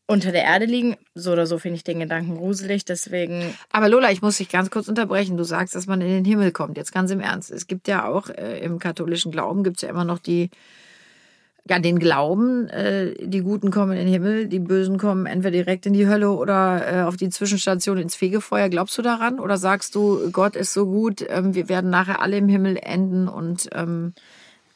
unter 0.07 0.33
der 0.33 0.45
Erde 0.45 0.67
liegen. 0.67 0.97
So 1.15 1.33
oder 1.33 1.47
so 1.47 1.59
finde 1.59 1.77
ich 1.77 1.85
den 1.85 1.99
Gedanken 1.99 2.37
gruselig. 2.37 2.85
Deswegen, 2.85 3.55
Aber 3.71 3.89
Lola, 3.89 4.11
ich 4.13 4.23
muss 4.23 4.39
dich 4.39 4.49
ganz 4.49 4.71
kurz 4.71 4.89
unterbrechen. 4.89 5.37
Du 5.37 5.45
sagst, 5.45 5.75
dass 5.75 5.87
man 5.87 6.01
in 6.01 6.09
den 6.09 6.25
Himmel 6.25 6.53
kommt. 6.53 6.77
Jetzt 6.77 6.93
ganz 6.93 7.11
im 7.11 7.21
Ernst. 7.21 7.51
Es 7.51 7.67
gibt 7.67 7.89
ja 7.89 8.07
auch 8.07 8.29
äh, 8.29 8.61
im 8.61 8.79
katholischen 8.79 9.33
Glauben 9.33 9.65
gibt 9.65 9.79
es 9.79 9.83
ja 9.83 9.89
immer 9.89 10.05
noch 10.05 10.19
die, 10.19 10.51
ja, 11.69 11.81
den 11.81 11.99
Glauben, 11.99 12.69
äh, 12.69 13.15
die 13.21 13.41
Guten 13.41 13.73
kommen 13.73 13.93
in 13.93 13.99
den 13.99 14.09
Himmel, 14.09 14.47
die 14.47 14.61
Bösen 14.61 14.99
kommen 14.99 15.27
entweder 15.27 15.51
direkt 15.51 15.87
in 15.87 15.93
die 15.93 16.07
Hölle 16.07 16.31
oder 16.31 17.01
äh, 17.01 17.03
auf 17.03 17.17
die 17.17 17.29
Zwischenstation 17.29 17.99
ins 17.99 18.15
Fegefeuer. 18.15 18.69
Glaubst 18.69 18.97
du 18.99 19.03
daran? 19.03 19.41
Oder 19.41 19.57
sagst 19.57 19.97
du, 19.97 20.31
Gott 20.31 20.55
ist 20.55 20.73
so 20.73 20.87
gut, 20.87 21.25
ähm, 21.29 21.55
wir 21.55 21.69
werden 21.69 21.91
nachher 21.91 22.23
alle 22.23 22.37
im 22.37 22.49
Himmel 22.49 22.77
enden 22.77 23.27
und 23.27 23.69
ähm, 23.73 24.15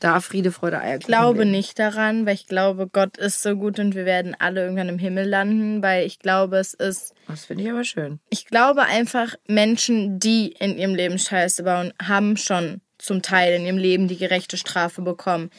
da 0.00 0.20
Friede, 0.20 0.50
Freude, 0.50 0.80
Eierkuchen 0.80 1.00
ich 1.00 1.06
glaube 1.06 1.38
leben? 1.40 1.50
nicht 1.52 1.78
daran, 1.78 2.26
weil 2.26 2.34
ich 2.34 2.46
glaube, 2.46 2.88
Gott 2.88 3.16
ist 3.18 3.42
so 3.42 3.54
gut 3.54 3.78
und 3.78 3.94
wir 3.94 4.04
werden 4.06 4.34
alle 4.38 4.62
irgendwann 4.62 4.88
im 4.88 4.98
Himmel 4.98 5.28
landen, 5.28 5.82
weil 5.82 6.06
ich 6.06 6.18
glaube, 6.18 6.56
es 6.58 6.74
ist 6.74 7.14
Das 7.28 7.44
finde 7.44 7.64
ich 7.64 7.70
aber 7.70 7.84
schön. 7.84 8.18
Ich 8.30 8.46
glaube 8.46 8.82
einfach, 8.82 9.34
Menschen, 9.46 10.18
die 10.18 10.48
in 10.58 10.76
ihrem 10.78 10.94
Leben 10.94 11.18
Scheiße 11.18 11.62
bauen, 11.62 11.92
haben 12.02 12.36
schon 12.36 12.80
zum 12.98 13.22
Teil 13.22 13.54
in 13.54 13.64
ihrem 13.64 13.78
Leben 13.78 14.08
die 14.08 14.16
gerechte 14.18 14.56
Strafe 14.56 15.02
bekommen. 15.02 15.50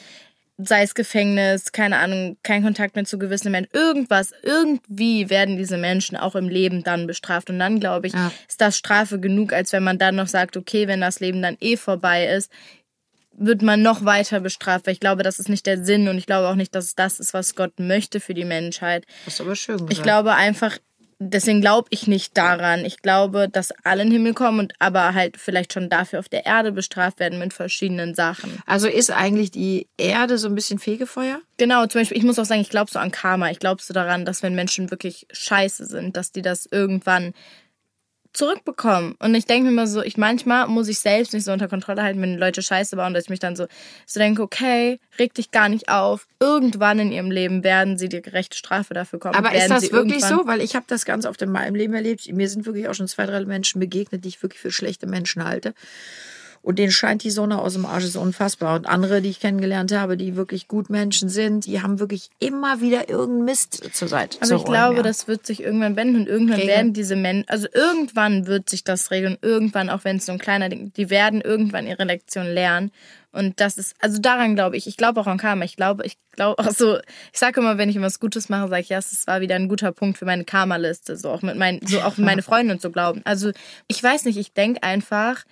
Sei 0.58 0.82
es 0.82 0.94
Gefängnis, 0.94 1.72
keine 1.72 1.96
Ahnung, 1.98 2.36
kein 2.44 2.62
Kontakt 2.62 2.94
mehr 2.94 3.04
zu 3.04 3.18
gewissen 3.18 3.50
Menschen, 3.50 3.70
irgendwas, 3.72 4.32
irgendwie 4.42 5.28
werden 5.30 5.56
diese 5.56 5.76
Menschen 5.78 6.16
auch 6.16 6.36
im 6.36 6.48
Leben 6.48 6.84
dann 6.84 7.06
bestraft. 7.06 7.48
Und 7.50 7.58
dann, 7.58 7.80
glaube 7.80 8.06
ich, 8.06 8.12
Ja. 8.12 8.30
ist 8.46 8.60
das 8.60 8.76
Strafe 8.76 9.18
genug, 9.18 9.52
als 9.52 9.72
wenn 9.72 9.82
man 9.82 9.98
dann 9.98 10.14
noch 10.14 10.28
sagt, 10.28 10.56
okay, 10.56 10.86
wenn 10.86 11.00
das 11.00 11.18
Leben 11.20 11.42
dann 11.42 11.56
eh 11.60 11.76
vorbei 11.76 12.26
ist, 12.26 12.52
wird 13.46 13.62
man 13.62 13.82
noch 13.82 14.04
weiter 14.04 14.40
bestraft. 14.40 14.86
Weil 14.86 14.94
ich 14.94 15.00
glaube, 15.00 15.22
das 15.22 15.38
ist 15.38 15.48
nicht 15.48 15.66
der 15.66 15.84
Sinn 15.84 16.08
und 16.08 16.18
ich 16.18 16.26
glaube 16.26 16.48
auch 16.48 16.54
nicht, 16.54 16.74
dass 16.74 16.86
es 16.86 16.94
das 16.94 17.20
ist, 17.20 17.34
was 17.34 17.54
Gott 17.54 17.78
möchte 17.78 18.20
für 18.20 18.34
die 18.34 18.44
Menschheit. 18.44 19.04
Das 19.24 19.34
ist 19.34 19.40
aber 19.40 19.56
schön 19.56 19.76
gesagt. 19.76 19.92
Ich 19.92 20.02
glaube 20.02 20.34
einfach, 20.34 20.78
deswegen 21.30 21.60
glaube 21.60 21.88
ich 21.90 22.06
nicht 22.06 22.36
daran. 22.36 22.84
Ich 22.84 23.02
glaube, 23.02 23.48
dass 23.48 23.72
alle 23.84 24.02
in 24.02 24.08
den 24.08 24.18
Himmel 24.18 24.34
kommen 24.34 24.60
und 24.60 24.74
aber 24.78 25.14
halt 25.14 25.36
vielleicht 25.36 25.72
schon 25.72 25.88
dafür 25.88 26.18
auf 26.18 26.28
der 26.28 26.46
Erde 26.46 26.72
bestraft 26.72 27.20
werden 27.20 27.38
mit 27.38 27.52
verschiedenen 27.52 28.14
Sachen. 28.14 28.62
Also 28.66 28.88
ist 28.88 29.10
eigentlich 29.10 29.50
die 29.50 29.88
Erde 29.96 30.38
so 30.38 30.48
ein 30.48 30.54
bisschen 30.54 30.78
Fegefeuer? 30.78 31.40
Genau, 31.58 31.86
zum 31.86 32.00
Beispiel, 32.00 32.18
ich 32.18 32.24
muss 32.24 32.38
auch 32.38 32.44
sagen, 32.44 32.60
ich 32.60 32.70
glaube 32.70 32.90
so 32.90 32.98
an 32.98 33.10
Karma. 33.10 33.50
Ich 33.50 33.58
glaube 33.58 33.82
so 33.82 33.94
daran, 33.94 34.24
dass 34.24 34.42
wenn 34.42 34.54
Menschen 34.54 34.90
wirklich 34.90 35.26
scheiße 35.32 35.86
sind, 35.86 36.16
dass 36.16 36.32
die 36.32 36.42
das 36.42 36.66
irgendwann 36.70 37.34
zurückbekommen. 38.32 39.14
Und 39.18 39.34
ich 39.34 39.46
denke 39.46 39.64
mir 39.64 39.70
immer 39.70 39.86
so, 39.86 40.02
ich 40.02 40.16
manchmal 40.16 40.66
muss 40.68 40.88
ich 40.88 40.98
selbst 40.98 41.32
nicht 41.34 41.44
so 41.44 41.52
unter 41.52 41.68
Kontrolle 41.68 42.02
halten, 42.02 42.20
wenn 42.22 42.38
Leute 42.38 42.62
Scheiße 42.62 42.96
bauen, 42.96 43.14
dass 43.14 43.24
ich 43.24 43.30
mich 43.30 43.40
dann 43.40 43.56
so, 43.56 43.66
so 44.06 44.20
denke, 44.20 44.42
okay, 44.42 45.00
reg 45.18 45.34
dich 45.34 45.50
gar 45.50 45.68
nicht 45.68 45.88
auf. 45.88 46.26
Irgendwann 46.40 46.98
in 46.98 47.12
ihrem 47.12 47.30
Leben 47.30 47.62
werden 47.62 47.98
sie 47.98 48.08
die 48.08 48.22
gerechte 48.22 48.56
Strafe 48.56 48.94
dafür 48.94 49.18
kommen. 49.18 49.34
Aber 49.34 49.54
ist 49.54 49.70
das 49.70 49.92
wirklich 49.92 50.24
so? 50.24 50.46
Weil 50.46 50.60
ich 50.60 50.74
habe 50.74 50.86
das 50.88 51.04
ganz 51.04 51.26
oft 51.26 51.42
in 51.42 51.50
meinem 51.50 51.74
Leben 51.74 51.94
erlebt. 51.94 52.30
Mir 52.32 52.48
sind 52.48 52.66
wirklich 52.66 52.88
auch 52.88 52.94
schon 52.94 53.08
zwei, 53.08 53.26
drei 53.26 53.44
Menschen 53.44 53.80
begegnet, 53.80 54.24
die 54.24 54.28
ich 54.28 54.42
wirklich 54.42 54.60
für 54.60 54.72
schlechte 54.72 55.06
Menschen 55.06 55.44
halte. 55.44 55.74
Und 56.62 56.78
denen 56.78 56.92
scheint 56.92 57.24
die 57.24 57.30
Sonne 57.30 57.60
aus 57.60 57.72
dem 57.72 57.84
Arsch, 57.84 58.04
ist 58.04 58.16
unfassbar. 58.16 58.76
Und 58.76 58.86
andere, 58.86 59.20
die 59.20 59.30
ich 59.30 59.40
kennengelernt 59.40 59.92
habe, 59.92 60.16
die 60.16 60.36
wirklich 60.36 60.68
gut 60.68 60.90
Menschen 60.90 61.28
sind, 61.28 61.66
die 61.66 61.82
haben 61.82 61.98
wirklich 61.98 62.30
immer 62.38 62.80
wieder 62.80 63.08
irgendeinen 63.08 63.44
Mist 63.44 63.82
zur 63.92 64.06
Seite 64.06 64.38
Aber 64.38 64.46
zu 64.46 64.54
ich 64.54 64.60
räumen, 64.62 64.72
glaube, 64.72 64.96
ja. 64.98 65.02
das 65.02 65.26
wird 65.26 65.44
sich 65.44 65.60
irgendwann 65.60 65.96
wenden 65.96 66.20
und 66.20 66.28
irgendwann 66.28 66.60
Regeln. 66.60 66.76
werden 66.76 66.92
diese 66.92 67.16
Menschen, 67.16 67.48
also 67.48 67.66
irgendwann 67.74 68.46
wird 68.46 68.70
sich 68.70 68.84
das 68.84 69.10
regeln, 69.10 69.38
irgendwann, 69.42 69.90
auch 69.90 70.04
wenn 70.04 70.18
es 70.18 70.26
so 70.26 70.32
ein 70.32 70.38
kleiner 70.38 70.68
Ding, 70.68 70.92
die 70.96 71.10
werden 71.10 71.40
irgendwann 71.40 71.88
ihre 71.88 72.04
Lektion 72.04 72.46
lernen. 72.46 72.92
Und 73.32 73.60
das 73.60 73.78
ist, 73.78 73.96
also 73.98 74.20
daran 74.20 74.54
glaube 74.54 74.76
ich, 74.76 74.86
ich 74.86 74.96
glaube 74.96 75.20
auch 75.20 75.26
an 75.26 75.38
Karma. 75.38 75.64
Ich 75.64 75.74
glaube, 75.74 76.04
ich 76.04 76.16
glaube 76.32 76.62
auch 76.62 76.70
so, 76.70 76.98
ich 77.32 77.38
sage 77.38 77.60
immer, 77.60 77.78
wenn 77.78 77.88
ich 77.88 78.00
was 78.00 78.20
Gutes 78.20 78.50
mache, 78.50 78.68
sage 78.68 78.82
ich, 78.82 78.90
ja, 78.90 78.98
das 78.98 79.26
war 79.26 79.40
wieder 79.40 79.56
ein 79.56 79.68
guter 79.68 79.90
Punkt 79.90 80.18
für 80.18 80.26
meine 80.26 80.44
Karma-Liste. 80.44 81.16
So 81.16 81.30
auch 81.30 81.42
mit 81.42 81.56
meinen, 81.56 81.84
so 81.86 82.02
auch 82.02 82.18
meine 82.18 82.42
Freunde 82.42 82.74
und 82.74 82.82
so 82.82 82.90
glauben. 82.90 83.22
Also 83.24 83.50
ich 83.88 84.02
weiß 84.02 84.26
nicht, 84.26 84.36
ich 84.36 84.52
denke 84.52 84.82
einfach, 84.82 85.44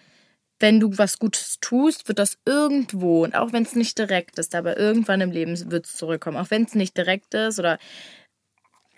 wenn 0.60 0.78
du 0.78 0.96
was 0.96 1.18
Gutes 1.18 1.58
tust, 1.60 2.06
wird 2.06 2.18
das 2.18 2.38
irgendwo, 2.44 3.24
und 3.24 3.34
auch 3.34 3.52
wenn 3.52 3.64
es 3.64 3.74
nicht 3.74 3.98
direkt 3.98 4.38
ist, 4.38 4.54
aber 4.54 4.78
irgendwann 4.78 5.20
im 5.20 5.30
Leben 5.30 5.70
wird 5.70 5.86
es 5.86 5.96
zurückkommen. 5.96 6.36
Auch 6.36 6.50
wenn 6.50 6.64
es 6.64 6.74
nicht 6.74 6.96
direkt 6.96 7.34
ist 7.34 7.58
oder 7.58 7.78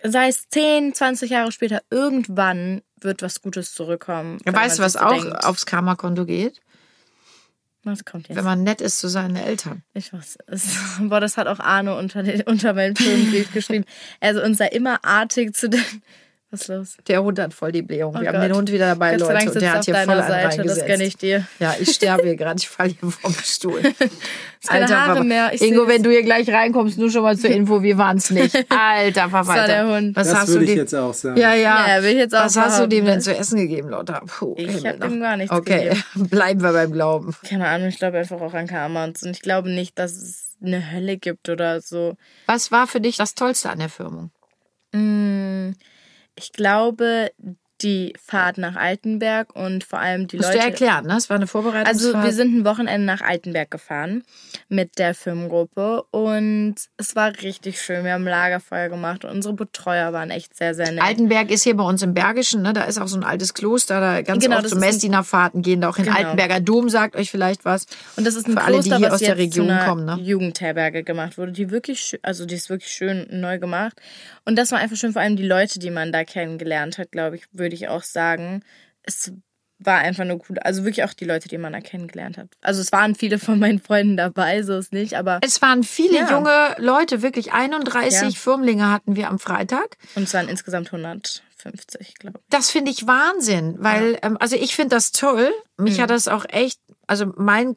sei 0.03 0.27
es 0.27 0.49
10, 0.49 0.93
20 0.93 1.31
Jahre 1.31 1.51
später, 1.51 1.81
irgendwann 1.89 2.81
wird 2.99 3.21
was 3.21 3.41
Gutes 3.41 3.73
zurückkommen. 3.73 4.39
wenn 4.43 4.53
Weißt 4.53 4.79
du, 4.79 4.83
was 4.83 4.97
auch 4.97 5.11
denkt. 5.11 5.45
aufs 5.45 5.65
Karma-Konto 5.65 6.25
geht? 6.25 6.59
Was 7.83 8.05
kommt 8.05 8.29
jetzt? 8.29 8.37
Wenn 8.37 8.45
man 8.45 8.63
nett 8.63 8.79
ist 8.79 8.99
zu 8.99 9.09
seinen 9.09 9.35
Eltern. 9.35 9.83
Ich 9.93 10.13
weiß. 10.13 10.37
Es, 10.47 10.77
boah, 10.99 11.19
das 11.19 11.37
hat 11.37 11.47
auch 11.47 11.59
Arno 11.59 11.97
unter, 11.97 12.23
den, 12.23 12.41
unter 12.43 12.73
meinen 12.73 12.95
Firmenbrief 12.95 13.51
geschrieben. 13.53 13.85
Also 14.19 14.41
uns 14.41 14.57
sei 14.57 14.67
immer 14.67 15.03
artig 15.03 15.55
zu 15.55 15.69
den. 15.69 15.83
Was 16.53 16.61
ist 16.61 16.67
los? 16.67 16.97
Der 17.07 17.23
Hund 17.23 17.39
hat 17.39 17.51
voll 17.51 17.71
die 17.71 17.81
Blähung. 17.81 18.13
Oh 18.15 18.21
Wir 18.21 18.27
haben 18.27 18.35
Gott. 18.35 18.43
den 18.43 18.55
Hund 18.55 18.71
wieder 18.71 18.85
dabei, 18.89 19.15
Leute. 19.15 19.25
Und 19.49 19.55
der 19.55 19.61
er 19.63 19.73
hat 19.73 19.85
hier 19.85 19.95
voll 19.95 20.09
einen 20.19 20.27
Seite, 20.27 20.61
das 20.63 20.85
gönne 20.85 21.03
ich 21.03 21.17
dir. 21.17 21.47
Ja, 21.57 21.73
ich 21.79 21.89
sterbe 21.95 22.21
hier 22.25 22.35
gerade. 22.35 22.59
Ich 22.59 22.69
falle 22.69 22.91
hier 22.91 23.09
vom 23.09 23.33
Stuhl. 23.43 23.81
keine 24.67 24.87
Haare 24.87 25.13
Papa. 25.13 25.23
mehr. 25.23 25.51
Ich 25.51 25.63
Ingo, 25.63 25.87
wenn 25.87 26.03
du 26.03 26.11
hier 26.11 26.21
gleich 26.21 26.47
reinkommst, 26.47 26.99
nur 26.99 27.09
schon 27.09 27.23
mal 27.23 27.35
zur 27.35 27.49
Info, 27.49 27.81
wir 27.81 27.97
waren 27.97 28.17
es 28.17 28.29
nicht. 28.29 28.55
Alter, 28.69 29.31
war 29.31 29.65
der 29.65 29.87
Hund. 29.87 30.15
Was 30.15 30.27
Das 30.27 30.37
hast 30.41 30.49
du 30.49 30.53
würde 30.53 30.65
ich 30.65 30.69
dem? 30.71 30.77
jetzt 30.77 30.93
auch 30.93 31.13
sagen. 31.15 31.37
Ja, 31.39 31.55
ja. 31.55 31.87
Ja, 31.97 32.03
will 32.03 32.11
ich 32.11 32.17
jetzt 32.17 32.35
auch 32.35 32.45
Was 32.45 32.55
hast 32.55 32.79
du 32.79 32.87
dem 32.87 33.05
denn 33.05 33.19
zu 33.19 33.35
essen 33.35 33.57
gegeben, 33.57 33.89
Lotta? 33.89 34.21
Puh, 34.27 34.53
Ich 34.55 34.67
Himmel 34.75 34.91
hab 34.91 34.99
noch. 34.99 35.07
ihm 35.09 35.19
gar 35.21 35.37
nichts 35.37 35.51
Okay, 35.55 35.89
gegeben. 35.89 36.03
bleiben 36.29 36.61
wir 36.61 36.71
beim 36.73 36.91
Glauben. 36.91 37.33
Keine 37.49 37.67
Ahnung, 37.67 37.87
ich 37.87 37.97
glaube 37.97 38.19
einfach 38.19 38.39
auch 38.39 38.53
an 38.53 38.67
Karma 38.67 39.05
und 39.05 39.19
ich 39.23 39.41
glaube 39.41 39.71
nicht, 39.71 39.97
dass 39.97 40.11
es 40.11 40.55
eine 40.63 40.91
Hölle 40.91 41.17
gibt 41.17 41.49
oder 41.49 41.81
so. 41.81 42.15
Was 42.45 42.71
war 42.71 42.85
für 42.85 43.01
dich 43.01 43.17
das 43.17 43.33
Tollste 43.33 43.71
an 43.71 43.79
der 43.79 43.89
Firmung? 43.89 44.29
Mm, 44.93 45.71
Ich 46.35 46.51
glaube, 46.51 47.31
die 47.81 48.13
Fahrt 48.23 48.57
nach 48.57 48.75
Altenberg 48.75 49.55
und 49.55 49.83
vor 49.83 49.99
allem 49.99 50.27
die 50.27 50.37
Musst 50.37 50.49
Leute. 50.49 50.59
du 50.59 50.65
erklären, 50.65 51.05
ne? 51.05 51.17
Es 51.17 51.29
war 51.29 51.35
eine 51.35 51.47
Vorbereitungsfahrt. 51.47 52.15
Also 52.15 52.23
wir 52.23 52.31
sind 52.31 52.55
ein 52.55 52.65
Wochenende 52.65 53.05
nach 53.05 53.21
Altenberg 53.21 53.71
gefahren 53.71 54.23
mit 54.69 54.99
der 54.99 55.13
Firmengruppe 55.13 56.03
und 56.11 56.75
es 56.97 57.15
war 57.15 57.33
richtig 57.41 57.81
schön. 57.81 58.05
Wir 58.05 58.13
haben 58.13 58.25
Lagerfeuer 58.25 58.89
gemacht 58.89 59.25
und 59.25 59.31
unsere 59.31 59.53
Betreuer 59.53 60.13
waren 60.13 60.29
echt 60.29 60.55
sehr, 60.55 60.75
sehr 60.75 60.91
nett. 60.91 61.03
Altenberg 61.03 61.51
ist 61.51 61.63
hier 61.63 61.75
bei 61.75 61.83
uns 61.83 62.01
im 62.01 62.13
Bergischen, 62.13 62.61
ne? 62.61 62.73
Da 62.73 62.83
ist 62.83 62.99
auch 62.99 63.07
so 63.07 63.17
ein 63.17 63.23
altes 63.23 63.53
Kloster, 63.53 63.99
da 63.99 64.21
ganz 64.21 64.43
Genau, 64.43 64.59
oft 64.59 64.69
so 64.69 64.77
Messdienerfahrten 64.77 65.61
gehen 65.61 65.81
da 65.81 65.89
auch 65.89 65.97
in 65.97 66.05
Genau. 66.05 66.17
Altenberger 66.17 66.59
Dom, 66.59 66.89
sagt 66.89 67.15
euch 67.15 67.31
vielleicht 67.31 67.65
was. 67.65 67.87
Und 68.15 68.25
das 68.25 68.35
ist 68.35 68.47
ein 68.47 68.53
Für 68.53 68.61
alle, 68.61 68.79
die 68.79 68.89
Kloster, 68.89 68.97
hier 68.97 69.13
aus 69.13 69.19
der 69.19 69.37
Region 69.37 69.77
kommen, 69.85 70.05
ne? 70.05 70.17
Jugendherberge 70.21 71.03
gemacht 71.03 71.37
wurde, 71.37 71.51
die 71.51 71.69
wirklich, 71.69 71.99
schön, 71.99 72.19
also 72.21 72.45
die 72.45 72.55
ist 72.55 72.69
wirklich 72.69 72.91
schön 72.91 73.27
neu 73.29 73.59
gemacht. 73.59 73.99
Und 74.45 74.57
das 74.57 74.71
war 74.71 74.79
einfach 74.79 74.97
schön, 74.97 75.13
vor 75.13 75.21
allem 75.21 75.35
die 75.35 75.47
Leute, 75.47 75.79
die 75.79 75.89
man 75.89 76.11
da 76.11 76.23
kennengelernt 76.23 76.97
hat, 76.97 77.11
glaube 77.11 77.37
ich, 77.37 77.43
würde 77.51 77.72
ich 77.73 77.87
auch 77.87 78.03
sagen. 78.03 78.63
Es 79.03 79.33
war 79.79 79.99
einfach 79.99 80.25
nur 80.25 80.39
cool. 80.49 80.59
Also 80.59 80.83
wirklich 80.83 81.03
auch 81.03 81.13
die 81.13 81.25
Leute, 81.25 81.47
die 81.47 81.57
man 81.57 81.73
da 81.73 81.81
kennengelernt 81.81 82.37
hat. 82.37 82.49
Also 82.61 82.81
es 82.81 82.91
waren 82.91 83.15
viele 83.15 83.39
von 83.39 83.59
meinen 83.59 83.79
Freunden 83.79 84.17
dabei, 84.17 84.63
so 84.63 84.77
ist 84.77 84.93
nicht, 84.93 85.15
aber. 85.15 85.39
Es 85.41 85.61
waren 85.61 85.83
viele 85.83 86.19
ja. 86.19 86.31
junge 86.31 86.75
Leute, 86.77 87.21
wirklich 87.21 87.53
31 87.53 88.21
ja. 88.21 88.29
Firmlinge 88.31 88.89
hatten 88.89 89.15
wir 89.15 89.29
am 89.29 89.39
Freitag. 89.39 89.97
Und 90.15 90.23
es 90.23 90.33
waren 90.33 90.47
insgesamt 90.47 90.93
150, 90.93 92.15
glaube 92.15 92.39
ich. 92.39 92.45
Das 92.49 92.69
finde 92.69 92.91
ich 92.91 93.07
Wahnsinn, 93.07 93.75
weil, 93.79 94.13
ja. 94.13 94.19
ähm, 94.23 94.37
also 94.39 94.55
ich 94.55 94.75
finde 94.75 94.95
das 94.95 95.11
toll. 95.11 95.51
Mich 95.77 95.97
mhm. 95.97 96.03
hat 96.03 96.09
das 96.09 96.27
auch 96.27 96.45
echt, 96.49 96.79
also 97.07 97.33
mein 97.35 97.75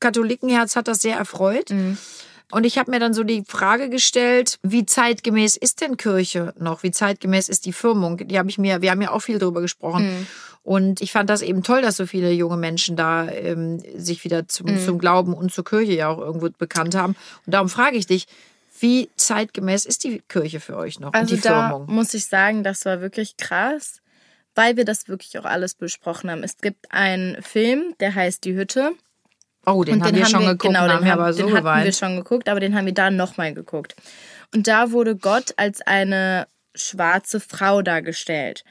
Katholikenherz 0.00 0.76
hat 0.76 0.88
das 0.88 1.02
sehr 1.02 1.16
erfreut. 1.16 1.70
Mhm. 1.70 1.98
Und 2.52 2.64
ich 2.64 2.76
habe 2.76 2.90
mir 2.90 3.00
dann 3.00 3.14
so 3.14 3.24
die 3.24 3.44
Frage 3.48 3.88
gestellt, 3.88 4.58
wie 4.62 4.84
zeitgemäß 4.84 5.56
ist 5.56 5.80
denn 5.80 5.96
Kirche 5.96 6.52
noch? 6.58 6.82
Wie 6.82 6.90
zeitgemäß 6.90 7.48
ist 7.48 7.64
die 7.64 7.72
Firmung? 7.72 8.18
Die 8.18 8.38
habe 8.38 8.50
ich 8.50 8.58
mir, 8.58 8.82
wir 8.82 8.90
haben 8.90 9.00
ja 9.00 9.10
auch 9.10 9.20
viel 9.20 9.38
darüber 9.38 9.62
gesprochen. 9.62 10.04
Mhm. 10.04 10.26
Und 10.62 11.00
ich 11.00 11.12
fand 11.12 11.30
das 11.30 11.40
eben 11.40 11.62
toll, 11.62 11.80
dass 11.80 11.96
so 11.96 12.04
viele 12.04 12.30
junge 12.30 12.58
Menschen 12.58 12.94
da 12.94 13.26
ähm, 13.26 13.82
sich 13.96 14.22
wieder 14.24 14.48
zum, 14.48 14.66
mhm. 14.66 14.84
zum 14.84 14.98
Glauben 14.98 15.32
und 15.32 15.50
zur 15.50 15.64
Kirche 15.64 15.94
ja 15.94 16.08
auch 16.08 16.18
irgendwo 16.18 16.50
bekannt 16.50 16.94
haben. 16.94 17.16
Und 17.46 17.54
darum 17.54 17.70
frage 17.70 17.96
ich 17.96 18.06
dich, 18.06 18.26
wie 18.80 19.08
zeitgemäß 19.16 19.86
ist 19.86 20.04
die 20.04 20.22
Kirche 20.28 20.60
für 20.60 20.76
euch 20.76 21.00
noch 21.00 21.14
also 21.14 21.34
und 21.34 21.38
die 21.38 21.48
da 21.48 21.70
Firmung? 21.70 21.90
Muss 21.90 22.12
ich 22.12 22.26
sagen, 22.26 22.64
das 22.64 22.84
war 22.84 23.00
wirklich 23.00 23.38
krass, 23.38 24.02
weil 24.54 24.76
wir 24.76 24.84
das 24.84 25.08
wirklich 25.08 25.38
auch 25.38 25.46
alles 25.46 25.74
besprochen 25.74 26.30
haben. 26.30 26.42
Es 26.42 26.58
gibt 26.58 26.92
einen 26.92 27.40
Film, 27.42 27.94
der 27.98 28.14
heißt 28.14 28.44
Die 28.44 28.54
Hütte. 28.54 28.92
Oh, 29.64 29.84
den 29.84 29.94
und 29.94 30.02
haben 30.02 30.12
den 30.12 30.20
wir 30.20 30.26
schon 30.26 30.40
wir, 30.40 30.48
geguckt, 30.48 30.74
genau, 30.74 30.88
den, 30.88 31.08
haben, 31.08 31.20
aber 31.20 31.32
so 31.32 31.46
den 31.46 31.54
hatten 31.54 31.84
wir 31.84 31.92
schon 31.92 32.16
geguckt, 32.16 32.48
aber 32.48 32.60
den 32.60 32.74
haben 32.74 32.86
wir 32.86 32.94
da 32.94 33.10
nochmal 33.10 33.54
geguckt. 33.54 33.94
Und 34.54 34.66
da 34.66 34.90
wurde 34.90 35.16
Gott 35.16 35.54
als 35.56 35.80
eine 35.82 36.46
schwarze 36.74 37.40
Frau 37.40 37.82
dargestellt. 37.82 38.64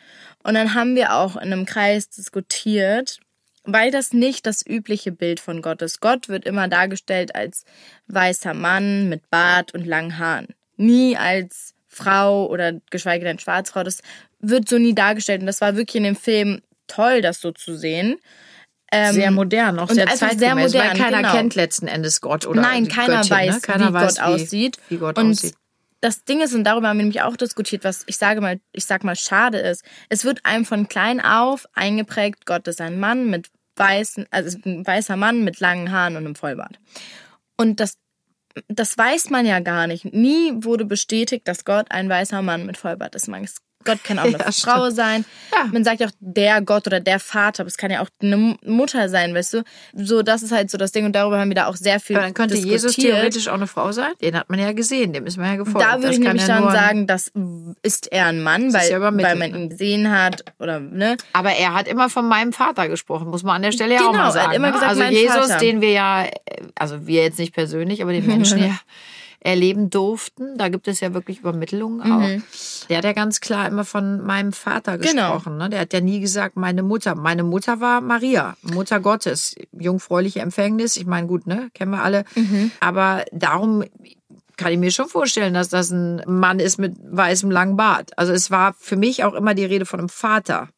Und 0.44 0.56
dann 0.56 0.74
haben 0.74 0.96
wir 0.96 1.14
auch 1.14 1.36
in 1.36 1.54
einem 1.54 1.66
Kreis 1.66 2.10
diskutiert, 2.10 3.20
weil 3.64 3.92
das 3.92 4.12
nicht 4.12 4.46
das 4.46 4.66
übliche 4.66 5.12
Bild 5.12 5.40
von 5.40 5.62
Gott 5.62 5.82
ist. 5.82 6.02
Gott 6.02 6.30
wird 6.30 6.46
immer 6.46 6.68
dargestellt 6.68 7.36
als 7.36 7.64
weißer 8.08 8.54
Mann 8.54 9.08
mit 9.08 9.30
Bart 9.30 9.74
und 9.74 9.86
langen 9.86 10.18
Haaren. 10.18 10.48
Nie 10.78 11.16
als 11.16 11.76
Frau 11.88 12.48
oder 12.48 12.74
geschweige 12.90 13.26
denn 13.26 13.40
Schwarzfrau. 13.40 13.84
Das 13.84 14.02
wird 14.40 14.68
so 14.68 14.78
nie 14.78 14.96
dargestellt. 14.96 15.42
Und 15.42 15.48
das 15.48 15.62
war 15.62 15.76
wirklich 15.76 15.98
in 15.98 16.04
dem 16.04 16.16
Film 16.16 16.62
toll, 16.88 17.22
das 17.22 17.40
so 17.40 17.52
zu 17.52 17.76
sehen. 17.76 18.18
Ähm, 18.94 19.14
sehr 19.14 19.32
modern, 19.32 19.80
auch 19.80 19.90
sehr 19.90 20.06
zeitgemäß, 20.08 20.40
sehr 20.40 20.56
modern, 20.56 20.98
weil 20.98 20.98
keiner 20.98 21.18
genau. 21.18 21.32
kennt 21.32 21.56
letzten 21.56 21.88
Endes 21.88 22.20
Gott 22.20 22.46
oder 22.46 22.62
Nein, 22.62 22.90
keiner 22.90 23.18
Göttin, 23.18 23.32
weiß, 23.32 23.56
ne? 23.56 23.62
keiner 23.62 23.90
wie 23.90 23.94
weiß, 23.94 24.16
Gott 24.16 24.26
aussieht. 24.26 24.78
Wie 24.90 24.98
Gott 24.98 25.18
und 25.18 25.32
aussieht. 25.32 25.56
das 26.02 26.26
Ding 26.26 26.42
ist, 26.42 26.54
und 26.54 26.66
darüber 26.66 26.90
haben 26.90 26.98
wir 26.98 27.04
nämlich 27.04 27.22
auch 27.22 27.38
diskutiert, 27.38 27.86
was 27.86 28.04
ich 28.08 28.18
sage 28.18 28.42
mal, 28.42 28.60
ich 28.74 28.86
sag 28.86 29.06
mal, 29.06 29.16
schade 29.16 29.60
ist. 29.60 29.86
Es 30.10 30.26
wird 30.26 30.46
einem 30.46 30.66
von 30.66 30.90
klein 30.90 31.22
auf 31.22 31.68
eingeprägt, 31.74 32.46
Gott 32.46 32.68
ist 32.68 32.82
ein 32.82 33.00
Mann 33.00 33.30
mit 33.30 33.48
weißen, 33.78 34.26
also 34.30 34.58
ein 34.66 34.86
weißer 34.86 35.16
Mann 35.16 35.46
mit 35.46 35.62
langen 35.62 35.92
Haaren 35.92 36.18
und 36.18 36.26
einem 36.26 36.36
Vollbart. 36.36 36.78
Und 37.56 37.80
das 37.80 37.98
das 38.68 38.98
weiß 38.98 39.30
man 39.30 39.46
ja 39.46 39.60
gar 39.60 39.88
nicht. 39.88 40.14
Nie 40.14 40.52
wurde 40.56 40.86
bestätigt, 40.86 41.48
dass 41.48 41.64
Gott 41.66 41.88
ein 41.90 42.10
weißer 42.10 42.42
Mann 42.42 42.66
mit 42.66 42.78
Vollbart 42.78 43.16
ist. 43.16 43.30
Man 43.30 43.44
Gott 43.84 44.04
kann 44.04 44.20
auch 44.20 44.24
eine 44.24 44.32
ja, 44.40 44.52
Frau 44.52 44.84
stimmt. 44.84 44.96
sein. 44.96 45.26
Ja. 45.54 45.66
Man 45.72 45.84
sagt 45.84 46.00
ja 46.00 46.08
auch 46.08 46.12
der 46.20 46.62
Gott 46.62 46.88
oder 46.88 47.00
der 47.00 47.20
Vater, 47.20 47.62
aber 47.62 47.68
es 47.68 47.78
kann 47.78 47.92
ja 47.92 48.02
auch 48.02 48.08
eine 48.22 48.58
Mutter 48.64 49.10
sein, 49.10 49.34
weißt 49.34 49.56
du? 49.56 49.64
So, 49.94 50.22
das 50.22 50.44
ist 50.44 50.52
halt 50.52 50.72
so 50.72 50.78
das 50.78 50.92
Ding 50.92 51.06
und 51.06 51.14
darüber 51.14 51.40
haben 51.40 51.50
wir 51.50 51.56
da 51.56 51.68
auch 51.68 51.76
sehr 51.76 52.00
viel 52.00 52.16
aber 52.16 52.26
dann 52.26 52.34
könnte 52.34 52.56
diskutiert. 52.56 52.82
Jesus 52.82 52.96
theoretisch 52.96 53.48
auch 53.48 53.56
eine 53.56 53.68
Frau 53.68 53.92
sein? 53.92 54.12
Den 54.22 54.36
hat 54.36 54.50
man 54.50 54.60
ja 54.60 54.72
gesehen, 54.74 55.14
dem 55.14 55.26
ist 55.26 55.38
man 55.38 55.48
ja 55.48 55.56
gefolgt. 55.58 55.82
Da 55.82 56.02
würde 56.02 56.14
ich 56.14 56.20
nämlich 56.20 56.48
ja 56.48 56.60
dann 56.60 56.72
sagen, 56.72 57.08
das 57.08 57.32
ist 57.82 58.12
er 58.12 58.28
ein 58.28 58.42
Mann, 58.42 58.74
weil, 58.74 58.90
ja 58.90 59.02
weil 59.02 59.36
man 59.36 59.56
ihn 59.56 59.70
gesehen 59.70 60.12
hat 60.12 60.46
oder, 60.60 60.80
ne? 60.80 61.18
Aber 61.34 61.52
er 61.52 61.74
hat 61.74 61.88
immer 61.88 62.10
von 62.10 62.28
meinem 62.28 62.54
Vater 62.54 62.88
gesprochen, 62.88 63.30
muss 63.30 63.44
man 63.44 63.58
an 63.58 63.62
der 63.64 63.72
Stelle 63.72 63.96
ja 63.96 64.00
genau, 64.00 64.12
auch 64.12 64.16
mal 64.16 64.32
sagen. 64.32 64.46
Er 64.46 64.50
hat 64.50 64.56
immer 64.56 64.68
ne? 64.68 64.74
gesagt, 64.74 64.90
also 64.90 65.04
mein 65.04 65.14
Jesus, 65.14 65.36
Vater. 65.36 65.58
den 65.58 65.82
wir 65.82 65.92
ja, 65.92 66.28
also 66.76 67.08
wir 67.08 67.24
jetzt 67.24 67.40
nicht 67.40 67.54
persönlich, 67.54 68.02
aber 68.02 68.14
den 68.14 68.26
Menschen 68.26 68.60
ja 68.64 68.80
erleben 69.44 69.90
durften. 69.90 70.58
Da 70.58 70.70
gibt 70.70 70.88
es 70.88 71.00
ja 71.00 71.14
wirklich 71.14 71.40
Übermittlungen 71.40 72.02
auch. 72.02 72.20
Mhm. 72.20 72.44
Der 72.90 72.98
hat 73.00 73.06
ja 73.06 73.14
ganz 73.14 73.42
klar 73.42 73.68
immer 73.68 73.84
von 73.86 74.24
meinem 74.24 74.54
Vater 74.54 74.98
Genau. 74.98 75.34
gesprochen. 75.34 75.58
Ne? 75.58 75.70
Der 75.70 75.82
hat 75.82 75.94
ja 75.94 76.00
nie 76.00 76.20
gesagt, 76.20 76.56
meine 76.56 76.84
Mutter. 76.84 77.16
Meine 77.16 77.44
Mutter 77.44 77.80
war 77.80 78.02
Maria, 78.02 78.56
Mutter 78.62 79.00
Gottes, 79.00 79.56
jungfräuliche 79.72 80.42
Empfängnis. 80.42 80.96
Ich 80.96 81.06
meine, 81.08 81.28
gut, 81.28 81.48
ne, 81.48 81.70
kennen 81.74 81.92
wir 81.92 82.04
alle. 82.04 82.24
Mhm. 82.36 82.72
Aber 82.80 83.26
darum 83.32 83.84
kann 84.58 84.72
ich 84.72 84.78
mir 84.78 84.92
schon 84.92 85.08
vorstellen, 85.08 85.56
dass 85.56 85.70
das 85.70 85.90
ein 85.90 86.22
Mann 86.28 86.60
ist 86.60 86.78
mit 86.78 86.96
weißem 87.04 87.50
langen 87.50 87.78
Bart. 87.78 88.16
Also 88.18 88.32
es 88.34 88.52
war 88.52 88.76
für 88.78 88.96
mich 88.96 89.24
auch 89.24 89.34
immer 89.34 89.56
die 89.56 89.66
Rede 89.66 89.88
von 89.88 90.00
einem 90.00 90.10
Vater. 90.10 90.70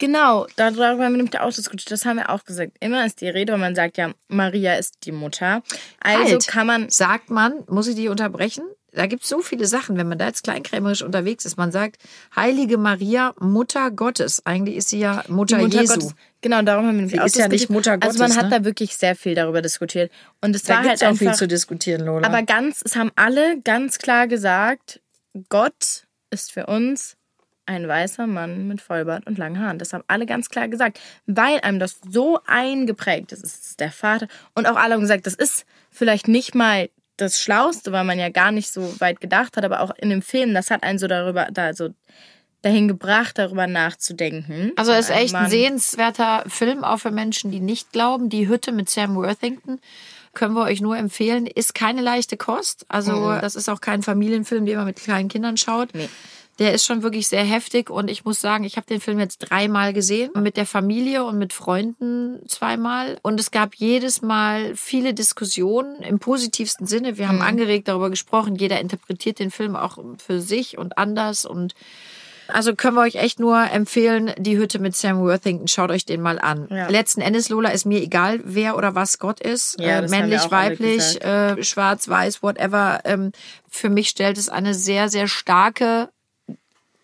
Genau, 0.00 0.46
darüber 0.56 0.88
haben 0.88 0.98
wir 0.98 1.10
nämlich 1.10 1.38
auch 1.38 1.52
diskutiert. 1.52 1.90
Das 1.90 2.04
haben 2.06 2.16
wir 2.16 2.30
auch 2.30 2.44
gesagt. 2.44 2.72
Immer 2.80 3.04
ist 3.04 3.20
die 3.20 3.28
Rede, 3.28 3.52
wenn 3.52 3.60
man 3.60 3.74
sagt, 3.74 3.98
ja, 3.98 4.10
Maria 4.28 4.74
ist 4.74 5.04
die 5.04 5.12
Mutter. 5.12 5.62
Also 6.00 6.32
Halt. 6.32 6.48
kann 6.48 6.66
man. 6.66 6.88
Sagt 6.88 7.30
man, 7.30 7.62
muss 7.68 7.86
ich 7.86 7.94
die 7.96 8.08
unterbrechen? 8.08 8.64
Da 8.92 9.06
gibt 9.06 9.22
es 9.22 9.28
so 9.28 9.40
viele 9.40 9.66
Sachen, 9.66 9.96
wenn 9.98 10.08
man 10.08 10.18
da 10.18 10.26
jetzt 10.26 10.42
kleinkrämerisch 10.42 11.02
unterwegs 11.02 11.44
ist. 11.44 11.56
Man 11.58 11.70
sagt, 11.70 11.98
Heilige 12.34 12.76
Maria, 12.78 13.34
Mutter 13.38 13.90
Gottes. 13.92 14.44
Eigentlich 14.46 14.76
ist 14.76 14.88
sie 14.88 14.98
ja 14.98 15.22
Mutter, 15.28 15.58
die 15.58 15.64
Mutter 15.64 15.80
Jesu. 15.82 15.94
Gottes. 15.94 16.14
Genau, 16.40 16.62
darum 16.62 16.86
haben 16.86 16.94
wir 16.96 17.02
nämlich 17.02 17.12
Sie 17.12 17.20
auch 17.20 17.26
ist 17.26 17.36
ja 17.36 17.46
nicht. 17.46 17.70
Mutter 17.70 17.98
Also 18.00 18.18
man 18.18 18.30
Gottes, 18.30 18.36
hat 18.42 18.50
ne? 18.50 18.58
da 18.60 18.64
wirklich 18.64 18.96
sehr 18.96 19.14
viel 19.14 19.34
darüber 19.34 19.60
diskutiert. 19.62 20.10
Und 20.40 20.56
es 20.56 20.62
Da 20.64 20.76
war 20.78 20.84
halt 20.84 21.02
auch 21.04 21.08
einfach. 21.08 21.18
viel 21.26 21.34
zu 21.34 21.46
diskutieren, 21.46 22.06
Lola. 22.06 22.26
aber 22.26 22.42
ganz, 22.42 22.82
es 22.84 22.96
haben 22.96 23.12
alle 23.16 23.60
ganz 23.60 23.98
klar 23.98 24.26
gesagt, 24.26 25.00
Gott 25.50 26.04
ist 26.30 26.50
für 26.50 26.66
uns 26.66 27.16
ein 27.70 27.86
weißer 27.86 28.26
Mann 28.26 28.66
mit 28.66 28.80
Vollbart 28.80 29.26
und 29.26 29.38
langen 29.38 29.60
Haaren. 29.60 29.78
Das 29.78 29.92
haben 29.92 30.02
alle 30.08 30.26
ganz 30.26 30.48
klar 30.48 30.66
gesagt, 30.68 30.98
weil 31.26 31.60
einem 31.60 31.78
das 31.78 32.00
so 32.10 32.40
eingeprägt 32.46 33.32
ist. 33.32 33.44
Es 33.44 33.54
ist 33.54 33.80
der 33.80 33.92
Vater. 33.92 34.26
Und 34.54 34.66
auch 34.66 34.76
alle 34.76 34.94
haben 34.94 35.00
gesagt, 35.00 35.26
das 35.26 35.34
ist 35.34 35.64
vielleicht 35.90 36.26
nicht 36.26 36.54
mal 36.54 36.90
das 37.16 37.40
Schlauste, 37.40 37.92
weil 37.92 38.04
man 38.04 38.18
ja 38.18 38.28
gar 38.30 38.50
nicht 38.50 38.72
so 38.72 38.98
weit 39.00 39.20
gedacht 39.20 39.56
hat, 39.56 39.64
aber 39.64 39.80
auch 39.80 39.92
in 39.96 40.10
dem 40.10 40.22
Film, 40.22 40.52
das 40.52 40.70
hat 40.70 40.82
einen 40.82 40.98
so 40.98 41.06
darüber, 41.06 41.48
da 41.52 41.72
so 41.74 41.90
dahin 42.62 42.88
gebracht, 42.88 43.38
darüber 43.38 43.66
nachzudenken. 43.66 44.72
Also 44.76 44.92
es 44.92 45.08
ist 45.08 45.16
echt 45.16 45.34
ein 45.34 45.48
sehenswerter 45.48 46.44
Film, 46.48 46.82
auch 46.84 46.98
für 46.98 47.10
Menschen, 47.10 47.50
die 47.50 47.60
nicht 47.60 47.92
glauben. 47.92 48.28
Die 48.28 48.48
Hütte 48.48 48.72
mit 48.72 48.90
Sam 48.90 49.14
Worthington 49.14 49.80
können 50.34 50.54
wir 50.54 50.62
euch 50.62 50.80
nur 50.80 50.96
empfehlen. 50.96 51.46
Ist 51.46 51.74
keine 51.74 52.02
leichte 52.02 52.36
Kost. 52.36 52.84
Also 52.88 53.12
Mhm. 53.12 53.40
das 53.40 53.54
ist 53.56 53.68
auch 53.68 53.80
kein 53.80 54.02
Familienfilm, 54.02 54.66
den 54.66 54.76
man 54.76 54.84
mit 54.86 54.96
kleinen 54.96 55.28
Kindern 55.28 55.56
schaut. 55.56 55.94
Nee. 55.94 56.08
Der 56.60 56.74
ist 56.74 56.84
schon 56.84 57.02
wirklich 57.02 57.26
sehr 57.26 57.42
heftig 57.42 57.90
und 57.90 58.10
ich 58.10 58.24
muss 58.24 58.40
sagen, 58.40 58.64
ich 58.64 58.76
habe 58.76 58.86
den 58.86 59.00
Film 59.00 59.18
jetzt 59.18 59.38
dreimal 59.38 59.92
gesehen, 59.92 60.30
mit 60.36 60.56
der 60.58 60.66
Familie 60.66 61.24
und 61.24 61.38
mit 61.38 61.52
Freunden 61.52 62.46
zweimal. 62.46 63.18
Und 63.22 63.40
es 63.40 63.50
gab 63.50 63.74
jedes 63.74 64.20
Mal 64.20 64.76
viele 64.76 65.14
Diskussionen 65.14 66.02
im 66.02 66.18
positivsten 66.18 66.86
Sinne. 66.86 67.16
Wir 67.16 67.28
haben 67.28 67.36
Mhm. 67.36 67.42
angeregt 67.42 67.88
darüber 67.88 68.10
gesprochen. 68.10 68.56
Jeder 68.56 68.78
interpretiert 68.78 69.38
den 69.38 69.50
Film 69.50 69.74
auch 69.74 69.98
für 70.18 70.40
sich 70.40 70.76
und 70.78 70.98
anders 70.98 71.46
und 71.46 71.74
also 72.52 72.74
können 72.74 72.96
wir 72.96 73.02
euch 73.02 73.14
echt 73.14 73.38
nur 73.38 73.70
empfehlen, 73.70 74.32
die 74.36 74.58
Hütte 74.58 74.80
mit 74.80 74.96
Sam 74.96 75.20
Worthington. 75.20 75.68
Schaut 75.68 75.90
euch 75.90 76.04
den 76.04 76.20
mal 76.20 76.38
an. 76.40 76.66
Ja. 76.68 76.88
Letzten 76.88 77.20
Endes, 77.20 77.48
Lola, 77.48 77.70
ist 77.70 77.86
mir 77.86 78.02
egal, 78.02 78.40
wer 78.44 78.76
oder 78.76 78.94
was 78.96 79.18
Gott 79.18 79.40
ist. 79.40 79.80
Ja, 79.80 80.00
äh, 80.00 80.08
männlich, 80.08 80.50
weiblich, 80.50 81.22
äh, 81.24 81.62
schwarz, 81.62 82.08
weiß, 82.08 82.42
whatever. 82.42 83.00
Ähm, 83.04 83.30
für 83.68 83.88
mich 83.88 84.08
stellt 84.08 84.36
es 84.36 84.48
eine 84.48 84.74
sehr, 84.74 85.08
sehr 85.08 85.28
starke, 85.28 86.08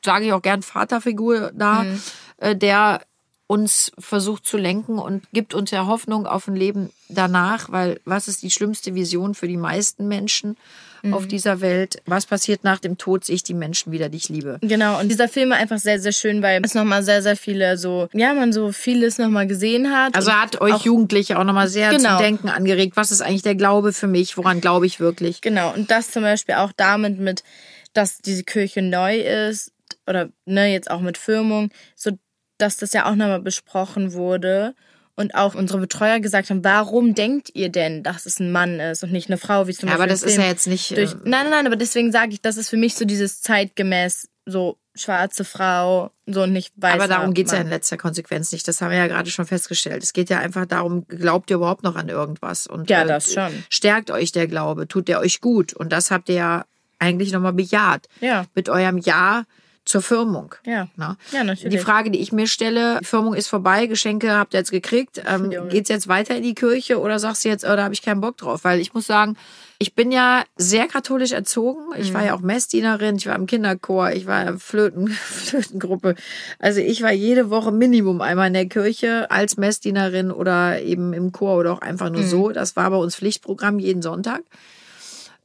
sage 0.06 0.24
ich 0.24 0.32
auch 0.32 0.40
gern, 0.42 0.62
Vaterfigur 0.62 1.50
dar, 1.54 1.84
Mhm. 1.84 2.00
äh, 2.38 2.56
der 2.56 3.02
uns 3.48 3.92
versucht 3.98 4.44
zu 4.44 4.56
lenken 4.56 4.98
und 4.98 5.22
gibt 5.32 5.54
uns 5.54 5.70
ja 5.70 5.86
Hoffnung 5.86 6.26
auf 6.26 6.48
ein 6.48 6.56
Leben 6.56 6.90
danach, 7.08 7.70
weil 7.70 8.00
was 8.04 8.26
ist 8.26 8.42
die 8.42 8.50
schlimmste 8.50 8.96
Vision 8.96 9.34
für 9.36 9.46
die 9.46 9.56
meisten 9.56 10.08
Menschen 10.08 10.56
Mhm. 11.02 11.14
auf 11.14 11.28
dieser 11.28 11.60
Welt? 11.60 12.02
Was 12.06 12.26
passiert 12.26 12.64
nach 12.64 12.80
dem 12.80 12.98
Tod? 12.98 13.24
Sehe 13.24 13.36
ich 13.36 13.44
die 13.44 13.54
Menschen 13.54 13.92
wieder, 13.92 14.08
die 14.08 14.16
ich 14.16 14.28
liebe? 14.30 14.58
Genau, 14.62 14.98
und 14.98 15.10
dieser 15.10 15.28
Film 15.28 15.50
war 15.50 15.58
einfach 15.58 15.78
sehr, 15.78 16.00
sehr 16.00 16.10
schön, 16.10 16.42
weil 16.42 16.60
es 16.64 16.74
nochmal 16.74 17.04
sehr, 17.04 17.22
sehr 17.22 17.36
viele 17.36 17.76
so, 17.78 18.08
ja, 18.12 18.34
man 18.34 18.52
so 18.52 18.72
vieles 18.72 19.18
nochmal 19.18 19.46
gesehen 19.46 19.92
hat. 19.94 20.16
Also 20.16 20.32
hat 20.32 20.60
euch 20.60 20.72
auch- 20.74 20.84
Jugendliche 20.84 21.38
auch 21.38 21.44
nochmal 21.44 21.68
sehr 21.68 21.90
Genau. 21.90 22.16
zum 22.16 22.24
Denken 22.26 22.48
angeregt. 22.48 22.96
Was 22.96 23.12
ist 23.12 23.20
eigentlich 23.20 23.42
der 23.42 23.54
Glaube 23.54 23.92
für 23.92 24.08
mich? 24.08 24.36
Woran 24.36 24.60
glaube 24.60 24.86
ich 24.86 24.98
wirklich? 24.98 25.40
Genau, 25.40 25.72
und 25.72 25.92
das 25.92 26.10
zum 26.10 26.22
Beispiel 26.24 26.56
auch 26.56 26.72
damit 26.76 27.20
mit, 27.20 27.44
dass 27.92 28.18
diese 28.18 28.42
Kirche 28.42 28.82
neu 28.82 29.20
ist 29.20 29.70
oder 30.06 30.28
ne, 30.44 30.72
jetzt 30.72 30.90
auch 30.90 31.00
mit 31.00 31.18
Firmung, 31.18 31.70
so 31.94 32.12
dass 32.58 32.76
das 32.76 32.92
ja 32.92 33.04
auch 33.06 33.14
nochmal 33.14 33.40
besprochen 33.42 34.12
wurde 34.14 34.74
und 35.14 35.34
auch 35.34 35.54
unsere 35.54 35.78
Betreuer 35.78 36.20
gesagt 36.20 36.50
haben, 36.50 36.62
warum 36.64 37.14
denkt 37.14 37.50
ihr 37.54 37.70
denn, 37.70 38.02
dass 38.02 38.26
es 38.26 38.38
ein 38.38 38.52
Mann 38.52 38.80
ist 38.80 39.02
und 39.02 39.12
nicht 39.12 39.28
eine 39.28 39.38
Frau, 39.38 39.66
wie 39.66 39.72
zum 39.74 39.88
Ja, 39.88 39.94
aber 39.94 40.06
Beispiel 40.06 40.14
das 40.14 40.22
im 40.22 40.28
ist 40.28 40.36
ja 40.36 40.50
jetzt 40.50 40.66
nicht. 40.66 40.90
durch, 40.96 41.12
äh, 41.12 41.16
Nein, 41.24 41.44
nein, 41.44 41.50
nein, 41.50 41.66
aber 41.66 41.76
deswegen 41.76 42.12
sage 42.12 42.32
ich, 42.32 42.40
das 42.42 42.56
ist 42.56 42.68
für 42.68 42.76
mich 42.76 42.94
so 42.94 43.04
dieses 43.04 43.40
zeitgemäß, 43.42 44.28
so 44.46 44.78
schwarze 44.94 45.44
Frau, 45.44 46.10
so 46.26 46.42
und 46.44 46.52
nicht 46.52 46.72
weißer 46.76 46.94
aber 46.94 47.08
darum 47.08 47.34
geht's 47.34 47.52
ja 47.52 47.58
in 47.58 47.68
letzter 47.68 47.96
Konsequenz 47.98 48.52
nicht. 48.52 48.66
Das 48.68 48.80
haben 48.80 48.90
wir 48.90 48.96
ja 48.98 49.06
gerade 49.08 49.30
schon 49.30 49.44
festgestellt. 49.44 50.02
Es 50.02 50.12
geht 50.14 50.30
ja 50.30 50.38
einfach 50.38 50.64
darum, 50.66 51.06
glaubt 51.08 51.50
ihr 51.50 51.56
überhaupt 51.56 51.82
noch 51.82 51.96
an 51.96 52.08
irgendwas? 52.08 52.66
Und 52.66 52.88
Ja, 52.88 53.02
äh, 53.02 53.06
das 53.06 53.32
schon. 53.34 53.52
Stärkt 53.68 54.10
euch 54.10 54.32
der 54.32 54.46
Glaube, 54.46 54.88
tut 54.88 55.08
der 55.08 55.20
euch 55.20 55.40
gut. 55.42 55.74
Und 55.74 55.92
das 55.92 56.10
habt 56.10 56.28
ihr 56.30 56.36
ja 56.36 56.64
eigentlich 56.98 57.32
nochmal 57.32 57.52
bejaht. 57.52 58.06
Ja. 58.20 58.46
Mit 58.54 58.68
eurem 58.70 58.96
Ja 58.98 59.44
zur 59.86 60.02
Firmung. 60.02 60.54
Ja. 60.66 60.88
Na? 60.96 61.16
Ja, 61.32 61.44
natürlich. 61.44 61.72
Die 61.72 61.78
Frage, 61.78 62.10
die 62.10 62.18
ich 62.18 62.32
mir 62.32 62.48
stelle, 62.48 62.98
die 63.00 63.04
Firmung 63.06 63.34
ist 63.34 63.46
vorbei, 63.46 63.86
Geschenke 63.86 64.36
habt 64.36 64.52
ihr 64.52 64.58
jetzt 64.58 64.72
gekriegt, 64.72 65.22
ähm, 65.26 65.50
geht's 65.70 65.88
jetzt 65.88 66.08
weiter 66.08 66.36
in 66.36 66.42
die 66.42 66.54
Kirche 66.54 67.00
oder 67.00 67.18
sagst 67.18 67.44
du 67.44 67.48
jetzt, 67.48 67.64
oh, 67.64 67.74
da 67.74 67.84
habe 67.84 67.94
ich 67.94 68.02
keinen 68.02 68.20
Bock 68.20 68.36
drauf? 68.36 68.64
Weil 68.64 68.80
ich 68.80 68.92
muss 68.92 69.06
sagen, 69.06 69.36
ich 69.78 69.94
bin 69.94 70.10
ja 70.10 70.42
sehr 70.56 70.88
katholisch 70.88 71.32
erzogen. 71.32 71.94
Ich 71.98 72.12
war 72.14 72.24
ja 72.24 72.34
auch 72.34 72.40
Messdienerin, 72.40 73.16
ich 73.16 73.26
war 73.26 73.36
im 73.36 73.46
Kinderchor, 73.46 74.10
ich 74.10 74.26
war 74.26 74.48
in 74.48 74.58
Flöten, 74.58 75.08
Flötengruppe. 75.08 76.16
Also 76.58 76.80
ich 76.80 77.02
war 77.02 77.12
jede 77.12 77.50
Woche 77.50 77.70
Minimum 77.70 78.20
einmal 78.22 78.48
in 78.48 78.54
der 78.54 78.66
Kirche 78.66 79.30
als 79.30 79.56
Messdienerin 79.56 80.32
oder 80.32 80.80
eben 80.80 81.12
im 81.12 81.30
Chor 81.30 81.58
oder 81.58 81.72
auch 81.74 81.80
einfach 81.80 82.10
nur 82.10 82.24
so. 82.24 82.50
Das 82.50 82.74
war 82.74 82.90
bei 82.90 82.96
uns 82.96 83.16
Pflichtprogramm 83.16 83.78
jeden 83.78 84.02
Sonntag. 84.02 84.42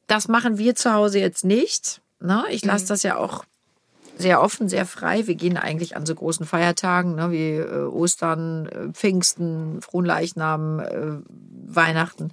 Das 0.07 0.27
machen 0.27 0.57
wir 0.57 0.75
zu 0.75 0.93
Hause 0.93 1.19
jetzt 1.19 1.45
nicht. 1.45 2.01
Ne? 2.19 2.43
Ich 2.49 2.63
lasse 2.65 2.87
das 2.87 3.03
ja 3.03 3.17
auch 3.17 3.43
sehr 4.21 4.41
offen, 4.41 4.69
sehr 4.69 4.85
frei. 4.85 5.27
Wir 5.27 5.35
gehen 5.35 5.57
eigentlich 5.57 5.95
an 5.97 6.05
so 6.05 6.15
großen 6.15 6.45
Feiertagen 6.45 7.15
ne, 7.15 7.31
wie 7.31 7.55
äh, 7.57 7.83
Ostern, 7.85 8.67
äh, 8.67 8.93
Pfingsten, 8.93 9.81
Fronleichnam, 9.81 10.79
äh, 10.79 11.17
Weihnachten. 11.67 12.31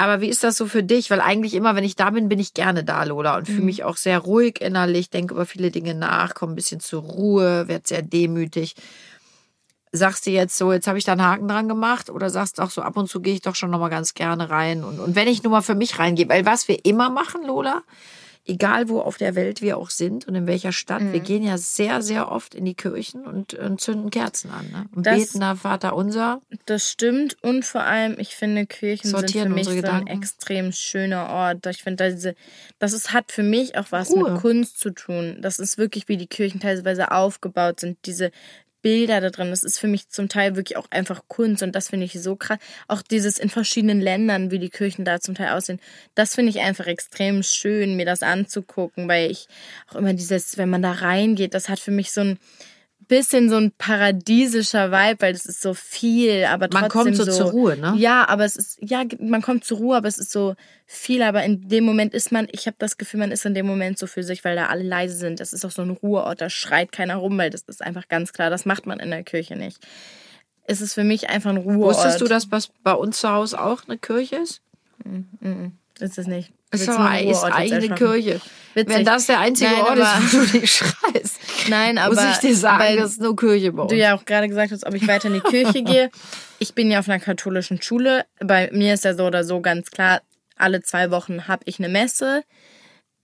Aber 0.00 0.20
wie 0.20 0.28
ist 0.28 0.44
das 0.44 0.56
so 0.56 0.66
für 0.66 0.84
dich? 0.84 1.10
Weil 1.10 1.20
eigentlich 1.20 1.54
immer, 1.54 1.74
wenn 1.74 1.82
ich 1.82 1.96
da 1.96 2.10
bin, 2.10 2.28
bin 2.28 2.38
ich 2.38 2.54
gerne 2.54 2.84
da, 2.84 3.02
Lola, 3.02 3.36
und 3.36 3.46
fühle 3.46 3.62
mich 3.62 3.82
auch 3.82 3.96
sehr 3.96 4.20
ruhig 4.20 4.60
innerlich, 4.60 5.10
denke 5.10 5.34
über 5.34 5.44
viele 5.44 5.72
Dinge 5.72 5.94
nach, 5.94 6.34
komme 6.34 6.52
ein 6.52 6.56
bisschen 6.56 6.78
zur 6.78 7.02
Ruhe, 7.02 7.66
werde 7.66 7.88
sehr 7.88 8.02
demütig. 8.02 8.76
Sagst 9.90 10.26
du 10.26 10.30
jetzt 10.30 10.56
so, 10.56 10.72
jetzt 10.72 10.86
habe 10.86 10.98
ich 10.98 11.04
da 11.04 11.12
einen 11.12 11.24
Haken 11.24 11.48
dran 11.48 11.68
gemacht 11.68 12.10
oder 12.10 12.30
sagst 12.30 12.58
du 12.58 12.62
auch 12.62 12.70
so, 12.70 12.82
ab 12.82 12.96
und 12.96 13.08
zu 13.08 13.20
gehe 13.20 13.34
ich 13.34 13.40
doch 13.40 13.56
schon 13.56 13.70
nochmal 13.70 13.90
ganz 13.90 14.14
gerne 14.14 14.50
rein. 14.50 14.84
Und, 14.84 15.00
und 15.00 15.16
wenn 15.16 15.26
ich 15.26 15.42
nur 15.42 15.50
mal 15.50 15.62
für 15.62 15.74
mich 15.74 15.98
reingehe, 15.98 16.28
weil 16.28 16.46
was 16.46 16.68
wir 16.68 16.84
immer 16.84 17.10
machen, 17.10 17.44
Lola, 17.44 17.82
egal 18.48 18.88
wo 18.88 19.00
auf 19.00 19.18
der 19.18 19.34
Welt 19.34 19.60
wir 19.62 19.76
auch 19.76 19.90
sind 19.90 20.26
und 20.26 20.34
in 20.34 20.46
welcher 20.46 20.72
Stadt, 20.72 21.12
wir 21.12 21.20
gehen 21.20 21.42
ja 21.42 21.58
sehr, 21.58 22.02
sehr 22.02 22.32
oft 22.32 22.54
in 22.54 22.64
die 22.64 22.74
Kirchen 22.74 23.24
und, 23.26 23.54
und 23.54 23.80
zünden 23.80 24.10
Kerzen 24.10 24.50
an. 24.50 24.66
Ne? 24.70 24.86
Und 24.94 25.06
Das- 25.06 25.16
beten 25.18 25.40
da 25.40 25.54
Vater 25.54 25.94
unser. 25.94 26.40
Das 26.66 26.90
stimmt 26.90 27.36
und 27.42 27.64
vor 27.64 27.82
allem, 27.82 28.16
ich 28.18 28.34
finde, 28.34 28.66
Kirchen 28.66 29.10
Sortieren 29.10 29.54
sind 29.54 29.64
für 29.66 29.72
mich 29.74 29.84
so 29.84 29.90
ein 29.92 30.06
extrem 30.06 30.72
schöner 30.72 31.28
Ort. 31.28 31.66
Ich 31.66 31.82
finde, 31.82 32.10
diese, 32.10 32.34
das 32.78 32.92
ist, 32.92 33.12
hat 33.12 33.30
für 33.30 33.42
mich 33.42 33.76
auch 33.76 33.86
was 33.90 34.10
Ruhe. 34.10 34.32
mit 34.32 34.40
Kunst 34.40 34.78
zu 34.80 34.90
tun. 34.90 35.38
Das 35.40 35.58
ist 35.58 35.78
wirklich, 35.78 36.08
wie 36.08 36.16
die 36.16 36.26
Kirchen 36.26 36.60
teilweise 36.60 37.10
aufgebaut 37.12 37.80
sind. 37.80 37.98
Diese 38.06 38.30
Bilder 38.82 39.20
da 39.20 39.30
drin, 39.30 39.50
das 39.50 39.62
ist 39.62 39.78
für 39.78 39.88
mich 39.88 40.08
zum 40.08 40.28
Teil 40.28 40.56
wirklich 40.56 40.76
auch 40.76 40.90
einfach 40.90 41.22
Kunst 41.28 41.62
und 41.62 41.74
das 41.74 41.88
finde 41.88 42.06
ich 42.06 42.12
so 42.14 42.36
krass. 42.36 42.58
Auch 42.86 43.02
dieses 43.02 43.38
in 43.38 43.48
verschiedenen 43.48 44.00
Ländern, 44.00 44.50
wie 44.50 44.58
die 44.58 44.70
Kirchen 44.70 45.04
da 45.04 45.20
zum 45.20 45.34
Teil 45.34 45.50
aussehen, 45.50 45.80
das 46.14 46.34
finde 46.34 46.50
ich 46.50 46.60
einfach 46.60 46.86
extrem 46.86 47.42
schön, 47.42 47.96
mir 47.96 48.06
das 48.06 48.22
anzugucken, 48.22 49.08
weil 49.08 49.30
ich 49.30 49.48
auch 49.90 49.96
immer 49.96 50.14
dieses, 50.14 50.58
wenn 50.58 50.70
man 50.70 50.82
da 50.82 50.92
reingeht, 50.92 51.54
das 51.54 51.68
hat 51.68 51.80
für 51.80 51.90
mich 51.90 52.12
so 52.12 52.20
ein 52.20 52.38
bisschen 53.08 53.48
so 53.50 53.56
ein 53.56 53.72
paradiesischer 53.72 54.92
Vibe, 54.92 55.20
weil 55.20 55.32
das 55.32 55.46
ist 55.46 55.60
so 55.60 55.74
viel, 55.74 56.44
aber 56.44 56.68
trotzdem 56.68 56.80
Man 56.82 56.90
kommt 56.90 57.16
so 57.16 57.24
zur 57.24 57.50
Ruhe, 57.50 57.76
ne? 57.76 57.94
Ja, 57.96 58.28
aber 58.28 58.44
es 58.44 58.56
ist 58.56 58.78
ja, 58.80 59.04
man 59.18 59.42
kommt 59.42 59.64
zur 59.64 59.78
Ruhe, 59.78 59.96
aber 59.96 60.08
es 60.08 60.18
ist 60.18 60.30
so 60.30 60.54
viel, 60.86 61.22
aber 61.22 61.42
in 61.42 61.68
dem 61.68 61.84
Moment 61.84 62.14
ist 62.14 62.30
man, 62.30 62.46
ich 62.52 62.66
habe 62.66 62.76
das 62.78 62.98
Gefühl, 62.98 63.20
man 63.20 63.32
ist 63.32 63.44
in 63.44 63.54
dem 63.54 63.66
Moment 63.66 63.98
so 63.98 64.06
für 64.06 64.22
sich, 64.22 64.44
weil 64.44 64.56
da 64.56 64.66
alle 64.66 64.84
leise 64.84 65.16
sind. 65.16 65.40
Das 65.40 65.52
ist 65.52 65.64
auch 65.64 65.70
so 65.70 65.82
ein 65.82 65.90
Ruheort, 65.90 66.40
da 66.40 66.50
schreit 66.50 66.92
keiner 66.92 67.16
rum, 67.16 67.36
weil 67.38 67.50
das 67.50 67.62
ist 67.62 67.82
einfach 67.82 68.08
ganz 68.08 68.32
klar, 68.32 68.50
das 68.50 68.66
macht 68.66 68.86
man 68.86 69.00
in 69.00 69.10
der 69.10 69.24
Kirche 69.24 69.56
nicht. 69.56 69.78
Es 70.64 70.80
ist 70.80 70.94
für 70.94 71.04
mich 71.04 71.30
einfach 71.30 71.50
ein 71.50 71.56
Ruheort. 71.56 71.96
Wusstest 71.96 72.20
du, 72.20 72.26
dass 72.26 72.52
was 72.52 72.68
bei 72.82 72.92
uns 72.92 73.20
zu 73.20 73.30
Hause 73.30 73.60
auch 73.60 73.82
eine 73.88 73.96
Kirche 73.96 74.36
ist? 74.36 74.60
Ist 75.98 76.18
es 76.18 76.26
nicht? 76.26 76.52
Es 76.70 76.82
ist, 76.82 76.88
ist 76.88 76.96
eigentlich 76.98 77.72
eine 77.72 77.74
erschaffen? 77.74 77.94
Kirche. 77.96 78.40
Witzig. 78.74 78.96
Wenn 78.96 79.04
das 79.04 79.26
der 79.26 79.40
einzige 79.40 79.70
Nein, 79.70 79.80
Ort 79.82 79.98
ist, 79.98 80.32
wo 80.32 80.38
du 80.38 80.46
dich 80.60 80.72
schreist, 80.72 81.40
Nein, 81.68 81.98
aber 81.98 82.14
muss 82.14 82.34
ich 82.34 82.38
dir 82.38 82.54
sagen, 82.54 82.82
weil 82.82 82.96
das 82.96 83.12
ist 83.12 83.20
nur 83.20 83.34
Kirche 83.34 83.72
uns. 83.72 83.90
du 83.90 83.96
ja 83.96 84.14
auch 84.14 84.24
gerade 84.24 84.48
gesagt 84.48 84.72
hast, 84.72 84.86
ob 84.86 84.94
ich 84.94 85.06
weiter 85.08 85.28
in 85.28 85.34
die 85.34 85.40
Kirche 85.40 85.82
gehe. 85.84 86.10
Ich 86.58 86.74
bin 86.74 86.90
ja 86.90 87.00
auf 87.00 87.08
einer 87.08 87.20
katholischen 87.20 87.82
Schule. 87.82 88.24
Bei 88.40 88.70
mir 88.72 88.94
ist 88.94 89.04
ja 89.04 89.14
so 89.14 89.26
oder 89.26 89.44
so 89.44 89.60
ganz 89.60 89.90
klar, 89.90 90.20
alle 90.56 90.82
zwei 90.82 91.10
Wochen 91.10 91.48
habe 91.48 91.62
ich 91.64 91.78
eine 91.78 91.88
Messe. 91.88 92.44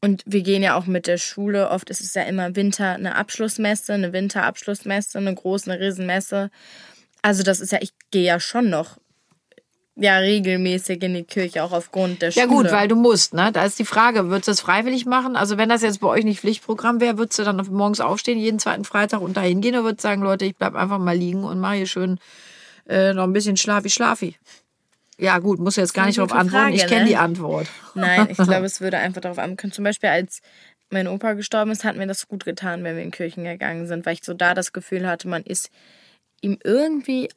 Und 0.01 0.23
wir 0.27 0.43
gehen 0.43 0.63
ja 0.63 0.77
auch 0.77 0.87
mit 0.87 1.07
der 1.07 1.19
Schule. 1.19 1.71
Oft 1.71 1.89
ist 1.89 2.01
es 2.01 2.15
ja 2.15 2.23
immer 2.23 2.57
Winter 2.57 2.95
eine 2.95 3.15
Abschlussmesse, 3.15 3.95
eine 3.95 4.13
Winterabschlussmesse, 4.13 5.19
eine 5.19 5.35
große, 5.35 5.71
eine 5.71 5.81
Riesenmesse. 5.81 6.51
Also 7.23 7.43
das 7.43 7.61
ist 7.61 7.73
ja, 7.73 7.79
ich 7.81 7.93
gehe 8.11 8.25
ja 8.25 8.39
schon 8.39 8.69
noch 8.69 8.99
ja 9.97 10.19
regelmäßig 10.19 11.03
in 11.03 11.15
die 11.15 11.25
Kirche, 11.25 11.63
auch 11.63 11.73
aufgrund 11.73 12.23
der 12.23 12.31
Ja 12.31 12.45
Schule. 12.45 12.57
gut, 12.65 12.73
weil 12.73 12.89
du 12.89 12.97
musst, 12.97 13.33
ne? 13.35 13.53
Da 13.53 13.65
ist 13.65 13.79
die 13.79 13.85
Frage, 13.85 14.29
würdest 14.29 14.49
du 14.49 14.53
das 14.53 14.61
freiwillig 14.61 15.07
machen? 15.07 15.37
Also 15.37 15.57
wenn 15.57 15.69
das 15.69 15.83
jetzt 15.83 16.01
bei 16.01 16.09
euch 16.09 16.25
nicht 16.25 16.41
Pflichtprogramm 16.41 17.01
wäre, 17.01 17.19
würdest 17.19 17.39
du 17.39 17.45
dann 17.45 17.57
morgens 17.71 18.01
aufstehen, 18.01 18.39
jeden 18.39 18.59
zweiten 18.59 18.85
Freitag 18.85 19.21
und 19.21 19.37
dahin 19.37 19.61
gehen 19.61 19.75
oder 19.75 19.85
würdest 19.85 20.05
du 20.05 20.09
sagen, 20.09 20.23
Leute, 20.23 20.45
ich 20.47 20.57
bleib 20.57 20.75
einfach 20.75 20.99
mal 20.99 21.17
liegen 21.17 21.45
und 21.45 21.61
mache 21.61 21.77
hier 21.77 21.87
schön 21.87 22.19
äh, 22.89 23.13
noch 23.13 23.25
ein 23.25 23.33
bisschen 23.33 23.57
schlafi 23.57 23.91
schlafi? 23.91 24.37
Ja 25.17 25.39
gut, 25.39 25.61
muss 25.61 25.77
jetzt 25.77 25.95
gar 25.95 26.07
nicht 26.07 26.19
darauf 26.19 26.33
antworten. 26.33 26.73
ich 26.73 26.81
Frage, 26.81 26.93
kenne 26.93 27.05
ne? 27.05 27.11
die 27.11 27.17
Antwort. 27.17 27.69
Nein, 27.95 28.27
ich 28.31 28.37
glaube, 28.39 28.67
es 28.67 28.81
würde 28.81 28.99
einfach 28.99 29.21
darauf 29.21 29.39
ankommen. 29.39 29.73
Zum 29.73 29.85
Beispiel, 29.85 30.09
als 30.09 30.41
mein 30.91 31.07
Opa 31.07 31.35
gestorben 31.35 31.71
ist, 31.71 31.85
hat 31.85 31.97
mir 31.97 32.07
das 32.09 32.27
gut 32.27 32.45
getan, 32.45 32.83
wenn 32.83 32.97
wir 32.97 33.03
in 33.05 33.13
Kirchen 33.13 33.45
gegangen 33.45 33.87
sind, 33.87 34.07
weil 34.07 34.15
ich 34.15 34.25
so 34.25 34.35
da 34.35 34.55
das 34.55 34.73
Gefühl 34.73 35.07
hatte, 35.07 35.29
man 35.29 35.45
ist 35.45 35.71
ihm 36.41 36.59
irgendwie, 36.65 37.29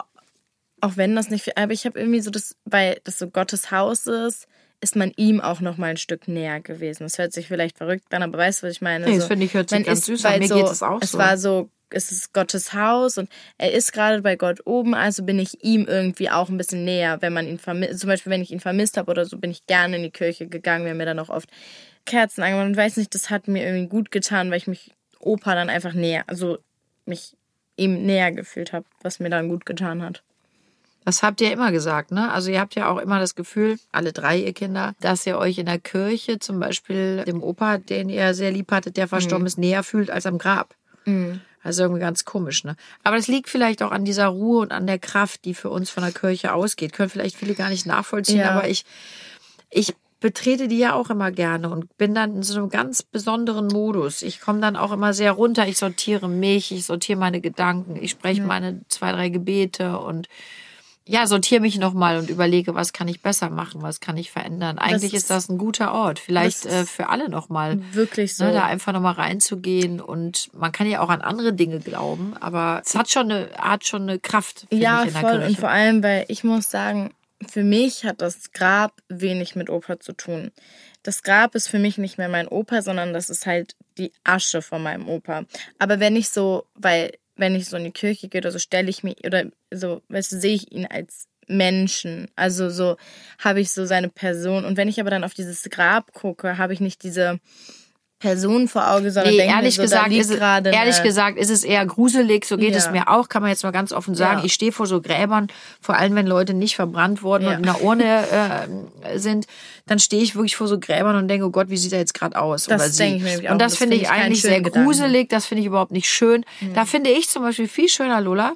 auch 0.81 0.97
wenn 0.97 1.15
das 1.15 1.29
nicht 1.29 1.43
viel, 1.43 1.53
aber 1.55 1.73
ich 1.73 1.85
habe 1.85 1.99
irgendwie 1.99 2.19
so 2.19 2.29
das, 2.29 2.55
weil 2.65 2.99
das 3.03 3.19
so 3.19 3.29
Gottes 3.29 3.71
Haus 3.71 4.07
ist, 4.07 4.47
ist 4.79 4.95
man 4.95 5.11
ihm 5.15 5.41
auch 5.41 5.59
noch 5.59 5.77
mal 5.77 5.87
ein 5.87 5.97
Stück 5.97 6.27
näher 6.27 6.59
gewesen. 6.59 7.03
Das 7.03 7.17
hört 7.17 7.33
sich 7.33 7.47
vielleicht 7.47 7.77
verrückt 7.77 8.13
an, 8.13 8.21
aber 8.21 8.37
weißt 8.37 8.61
du, 8.61 8.67
was 8.67 8.73
ich 8.73 8.81
meine? 8.81 9.05
Nee, 9.05 9.15
das 9.15 9.23
So, 9.23 9.27
finde 9.27 9.45
ich, 9.45 9.53
hört 9.53 9.69
sich 9.69 9.83
ganz 9.83 9.99
ist, 9.99 10.05
süß 10.05 10.25
an. 10.25 10.39
Mir 10.39 10.47
so, 10.47 10.55
geht 10.55 10.67
es 10.67 10.83
auch 10.83 11.01
es 11.01 11.11
so. 11.11 11.17
war 11.17 11.37
so, 11.37 11.69
es 11.89 12.11
ist 12.11 12.33
Gottes 12.33 12.73
Haus 12.73 13.17
und 13.17 13.29
er 13.57 13.71
ist 13.71 13.91
gerade 13.91 14.21
bei 14.21 14.35
Gott 14.35 14.59
oben, 14.65 14.93
also 14.93 15.23
bin 15.23 15.39
ich 15.39 15.63
ihm 15.63 15.85
irgendwie 15.87 16.29
auch 16.29 16.49
ein 16.49 16.57
bisschen 16.57 16.85
näher, 16.85 17.21
wenn 17.21 17.33
man 17.33 17.47
ihn 17.47 17.57
vermisst. 17.57 17.99
Zum 17.99 18.09
Beispiel, 18.09 18.31
wenn 18.31 18.41
ich 18.41 18.51
ihn 18.51 18.59
vermisst 18.59 18.97
habe 18.97 19.09
oder 19.09 19.25
so, 19.25 19.37
bin 19.37 19.51
ich 19.51 19.65
gerne 19.65 19.95
in 19.95 20.03
die 20.03 20.11
Kirche 20.11 20.47
gegangen. 20.47 20.83
Wir 20.83 20.91
haben 20.91 20.97
mir 20.97 21.05
dann 21.05 21.19
auch 21.19 21.29
oft 21.29 21.49
Kerzen 22.05 22.43
angemacht 22.43 22.67
und 22.67 22.77
weiß 22.77 22.97
nicht, 22.97 23.15
das 23.15 23.29
hat 23.29 23.47
mir 23.47 23.65
irgendwie 23.65 23.89
gut 23.89 24.11
getan, 24.11 24.51
weil 24.51 24.57
ich 24.57 24.67
mich 24.67 24.93
Opa 25.19 25.55
dann 25.55 25.69
einfach 25.69 25.93
näher, 25.93 26.23
also 26.27 26.59
mich 27.05 27.35
ihm 27.77 28.05
näher 28.05 28.31
gefühlt 28.31 28.73
habe, 28.73 28.85
was 29.01 29.19
mir 29.19 29.29
dann 29.29 29.49
gut 29.49 29.65
getan 29.65 30.03
hat. 30.03 30.23
Das 31.07 31.23
habt 31.23 31.39
ihr 31.39 31.53
immer 31.53 31.71
gesagt, 31.71 32.11
ne? 32.11 32.29
Also 32.33 32.51
ihr 32.51 32.59
habt 32.59 32.75
ja 32.75 32.89
auch 32.89 32.97
immer 32.97 33.17
das 33.17 33.33
Gefühl, 33.33 33.79
alle 33.93 34.11
drei 34.11 34.39
ihr 34.39 34.51
Kinder, 34.51 34.93
dass 34.99 35.25
ihr 35.25 35.37
euch 35.37 35.57
in 35.57 35.65
der 35.65 35.79
Kirche 35.79 36.37
zum 36.39 36.59
Beispiel 36.59 37.23
dem 37.25 37.41
Opa, 37.41 37.77
den 37.77 38.09
ihr 38.09 38.33
sehr 38.33 38.51
lieb 38.51 38.69
hattet, 38.73 38.97
der 38.97 39.07
verstorben 39.07 39.43
Mhm. 39.43 39.47
ist, 39.47 39.57
näher 39.57 39.83
fühlt 39.83 40.09
als 40.11 40.25
am 40.25 40.37
Grab. 40.37 40.75
Also 41.63 41.83
irgendwie 41.83 42.01
ganz 42.01 42.25
komisch, 42.25 42.65
ne? 42.65 42.75
Aber 43.05 43.15
das 43.15 43.29
liegt 43.29 43.47
vielleicht 43.47 43.81
auch 43.83 43.91
an 43.91 44.03
dieser 44.03 44.27
Ruhe 44.27 44.59
und 44.59 44.73
an 44.73 44.85
der 44.85 44.99
Kraft, 44.99 45.45
die 45.45 45.53
für 45.53 45.69
uns 45.69 45.89
von 45.89 46.03
der 46.03 46.11
Kirche 46.11 46.51
ausgeht. 46.53 46.91
Können 46.91 47.09
vielleicht 47.09 47.37
viele 47.37 47.53
gar 47.55 47.69
nicht 47.69 47.85
nachvollziehen, 47.85 48.39
Ja. 48.39 48.51
aber 48.51 48.67
ich, 48.67 48.83
ich 49.69 49.95
betrete 50.19 50.67
die 50.67 50.77
ja 50.79 50.93
auch 50.93 51.09
immer 51.09 51.31
gerne 51.31 51.69
und 51.69 51.97
bin 51.97 52.13
dann 52.15 52.35
in 52.35 52.43
so 52.43 52.57
einem 52.59 52.67
ganz 52.69 53.01
besonderen 53.01 53.67
Modus. 53.67 54.23
Ich 54.23 54.41
komme 54.41 54.59
dann 54.59 54.75
auch 54.75 54.91
immer 54.91 55.13
sehr 55.13 55.31
runter. 55.31 55.65
Ich 55.69 55.77
sortiere 55.77 56.27
mich, 56.27 56.73
ich 56.73 56.85
sortiere 56.85 57.17
meine 57.17 57.39
Gedanken, 57.39 57.95
ich 57.95 58.11
spreche 58.11 58.41
meine 58.41 58.81
zwei, 58.89 59.13
drei 59.13 59.29
Gebete 59.29 59.99
und 59.99 60.27
ja, 61.07 61.25
sortiere 61.27 61.61
mich 61.61 61.77
nochmal 61.77 62.17
und 62.17 62.29
überlege, 62.29 62.75
was 62.75 62.93
kann 62.93 63.07
ich 63.07 63.21
besser 63.21 63.49
machen, 63.49 63.81
was 63.81 63.99
kann 63.99 64.17
ich 64.17 64.31
verändern. 64.31 64.77
Eigentlich 64.77 65.13
ist- 65.13 65.23
ist 65.23 65.29
das 65.29 65.49
ein 65.49 65.57
guter 65.57 65.93
Ort. 65.93 66.19
Vielleicht 66.19 66.65
das 66.65 66.73
äh, 66.73 66.85
für 66.85 67.09
alle 67.09 67.29
nochmal. 67.29 67.79
Wirklich 67.93 68.35
so. 68.35 68.43
Ne, 68.45 68.53
da 68.53 68.65
einfach 68.65 68.93
nochmal 68.93 69.13
reinzugehen 69.13 70.01
und 70.01 70.49
man 70.53 70.71
kann 70.71 70.87
ja 70.89 71.01
auch 71.01 71.09
an 71.09 71.21
andere 71.21 71.53
Dinge 71.53 71.79
glauben, 71.79 72.35
aber 72.39 72.81
es 72.85 72.95
hat 72.95 73.09
schon 73.09 73.31
eine, 73.31 73.49
hat 73.57 73.85
schon 73.85 74.03
eine 74.03 74.19
Kraft, 74.19 74.67
Ja, 74.71 75.03
ich, 75.05 75.13
voll. 75.13 75.43
Und 75.43 75.57
vor 75.57 75.69
allem, 75.69 76.03
weil 76.03 76.25
ich 76.27 76.43
muss 76.43 76.69
sagen, 76.69 77.13
für 77.47 77.63
mich 77.63 78.03
hat 78.03 78.21
das 78.21 78.51
Grab 78.51 78.93
wenig 79.09 79.55
mit 79.55 79.69
Opa 79.69 79.99
zu 79.99 80.13
tun. 80.13 80.51
Das 81.03 81.23
Grab 81.23 81.55
ist 81.55 81.69
für 81.69 81.79
mich 81.79 81.97
nicht 81.97 82.17
mehr 82.17 82.29
mein 82.29 82.47
Opa, 82.47 82.81
sondern 82.81 83.13
das 83.13 83.29
ist 83.29 83.45
halt 83.45 83.75
die 83.97 84.11
Asche 84.23 84.61
von 84.61 84.83
meinem 84.83 85.07
Opa. 85.07 85.43
Aber 85.79 85.99
wenn 85.99 86.15
ich 86.15 86.29
so, 86.29 86.65
weil 86.75 87.13
wenn 87.37 87.55
ich 87.55 87.67
so 87.67 87.77
in 87.77 87.85
die 87.85 87.91
Kirche 87.91 88.27
gehe 88.27 88.41
oder 88.41 88.51
so, 88.51 88.59
stelle 88.59 88.89
ich 88.89 89.03
mich, 89.03 89.25
oder 89.25 89.45
so, 89.71 90.01
weißt 90.09 90.31
du, 90.33 90.39
sehe 90.39 90.55
ich 90.55 90.71
ihn 90.71 90.85
als 90.85 91.27
Menschen. 91.47 92.27
Also 92.35 92.69
so 92.69 92.97
habe 93.39 93.61
ich 93.61 93.71
so 93.71 93.85
seine 93.85 94.09
Person. 94.09 94.65
Und 94.65 94.77
wenn 94.77 94.89
ich 94.89 94.99
aber 94.99 95.09
dann 95.09 95.23
auf 95.23 95.33
dieses 95.33 95.63
Grab 95.63 96.13
gucke, 96.13 96.57
habe 96.57 96.73
ich 96.73 96.79
nicht 96.79 97.03
diese 97.03 97.39
Person 98.19 98.67
vor 98.67 98.89
Augen, 98.89 99.11
sondern 99.11 99.31
Nee, 99.31 99.37
denke 99.37 99.51
mir 99.53 99.57
ehrlich 99.59 99.75
so, 99.75 99.81
gesagt, 99.83 100.11
ist, 100.11 100.31
es- 100.31 100.37
gerade 100.37 100.71
ehrlich 100.71 101.03
gesagt 101.03 101.37
ist 101.37 101.51
es 101.51 101.63
eher 101.63 101.85
gruselig. 101.85 102.45
So 102.45 102.57
geht 102.57 102.75
es 102.75 102.85
Ja. 102.85 102.91
mir 102.91 103.07
auch, 103.09 103.29
kann 103.29 103.43
man 103.43 103.51
jetzt 103.51 103.63
mal 103.63 103.69
ganz 103.71 103.91
offen 103.93 104.15
sagen. 104.15 104.39
Ja. 104.39 104.45
Ich 104.45 104.53
stehe 104.53 104.71
vor 104.71 104.87
so 104.87 105.01
Gräbern, 105.01 105.47
vor 105.81 105.95
allem 105.97 106.15
wenn 106.15 106.25
Leute 106.25 106.55
nicht 106.55 106.75
verbrannt 106.75 107.21
worden 107.21 107.43
Ja. 107.43 107.49
und 107.51 107.57
in 107.57 107.63
der 107.63 107.83
Urne 107.83 108.67
äh, 109.03 109.19
sind, 109.19 109.45
dann 109.85 109.99
stehe 109.99 110.23
ich 110.23 110.35
wirklich 110.35 110.55
vor 110.55 110.67
so 110.67 110.79
Gräbern 110.79 111.15
und 111.15 111.27
denke, 111.27 111.45
oh 111.45 111.51
Gott, 111.51 111.69
wie 111.69 111.77
sieht 111.77 111.93
er 111.93 111.99
jetzt 111.99 112.15
gerade 112.15 112.41
aus? 112.41 112.65
Das 112.65 112.95
denke 112.97 113.17
ich 113.17 113.41
mir 113.41 113.49
auch. 113.49 113.51
Und 113.53 113.59
das, 113.61 113.73
Das 113.73 113.77
finde 113.77 113.97
finde 113.97 114.05
ich 114.07 114.11
eigentlich 114.11 114.41
sehr 114.41 114.61
Gedanken. 114.61 114.79
Mhm. 114.79 114.85
gruselig, 114.85 115.29
das 115.29 115.45
finde 115.45 115.61
ich 115.61 115.67
überhaupt 115.67 115.91
nicht 115.91 116.09
schön. 116.09 116.43
Da 116.73 116.85
finde 116.85 117.11
ich 117.11 117.29
zum 117.29 117.43
Beispiel 117.43 117.67
viel 117.67 117.87
schöner, 117.87 118.19
Lola. 118.19 118.53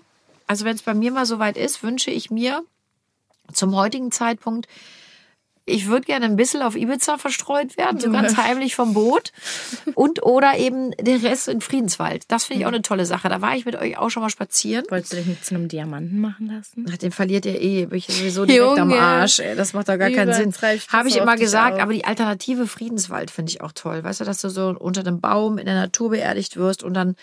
Also 0.47 0.65
wenn 0.65 0.75
es 0.75 0.81
bei 0.81 0.95
mir 0.95 1.11
mal 1.11 1.27
soweit 1.27 1.55
ist, 1.55 1.83
wünsche 1.83 2.09
ich 2.09 2.31
mir 2.31 2.63
zum 3.53 3.75
heutigen 3.75 4.11
Zeitpunkt 4.11 4.67
Ich 5.65 5.87
würde 5.87 6.05
gerne 6.05 6.25
ein 6.25 6.35
bisschen 6.35 6.63
auf 6.63 6.75
Ibiza 6.75 7.17
verstreut 7.17 7.77
werden, 7.77 7.99
so 7.99 8.11
ganz 8.11 8.35
heimlich 8.35 8.75
vom 8.75 8.93
Boot. 8.93 9.31
Und 9.93 10.23
oder 10.23 10.57
eben 10.57 10.91
der 10.99 11.21
Rest 11.21 11.47
in 11.47 11.61
Friedenswald. 11.61 12.23
Das 12.29 12.45
finde 12.45 12.61
ich 12.61 12.65
auch 12.65 12.71
eine 12.71 12.81
tolle 12.81 13.05
Sache. 13.05 13.29
Da 13.29 13.41
war 13.41 13.55
ich 13.55 13.65
mit 13.65 13.75
euch 13.75 13.97
auch 13.97 14.09
schon 14.09 14.23
mal 14.23 14.29
spazieren. 14.29 14.85
Wolltest 14.89 15.13
du 15.13 15.17
dich 15.17 15.27
nicht 15.27 15.45
zu 15.45 15.55
einem 15.55 15.67
Diamanten 15.67 16.19
machen 16.19 16.47
lassen? 16.47 16.85
Ach, 16.91 16.97
den 16.97 17.11
verliert 17.11 17.45
ihr 17.45 17.61
eh. 17.61 17.85
Bin 17.85 17.97
ich 17.99 18.07
sowieso 18.07 18.45
direkt 18.45 18.79
am 18.79 18.89
Junge. 18.89 19.01
Arsch. 19.01 19.39
Ey. 19.39 19.55
Das 19.55 19.73
macht 19.73 19.87
doch 19.87 19.97
gar 19.97 20.09
keinen 20.09 20.33
Sinn. 20.33 20.53
Habe 20.91 21.09
ich 21.09 21.17
immer 21.17 21.35
gesagt. 21.37 21.79
Aber 21.79 21.93
die 21.93 22.05
alternative 22.05 22.65
Friedenswald 22.65 23.29
finde 23.29 23.51
ich 23.51 23.61
auch 23.61 23.71
toll. 23.71 24.03
Weißt 24.03 24.21
du, 24.21 24.25
dass 24.25 24.41
du 24.41 24.49
so 24.49 24.75
unter 24.77 25.01
einem 25.01 25.21
Baum 25.21 25.57
in 25.57 25.65
der 25.65 25.75
Natur 25.75 26.09
beerdigt 26.09 26.57
wirst 26.57 26.83
und 26.83 26.93
dann 26.95 27.15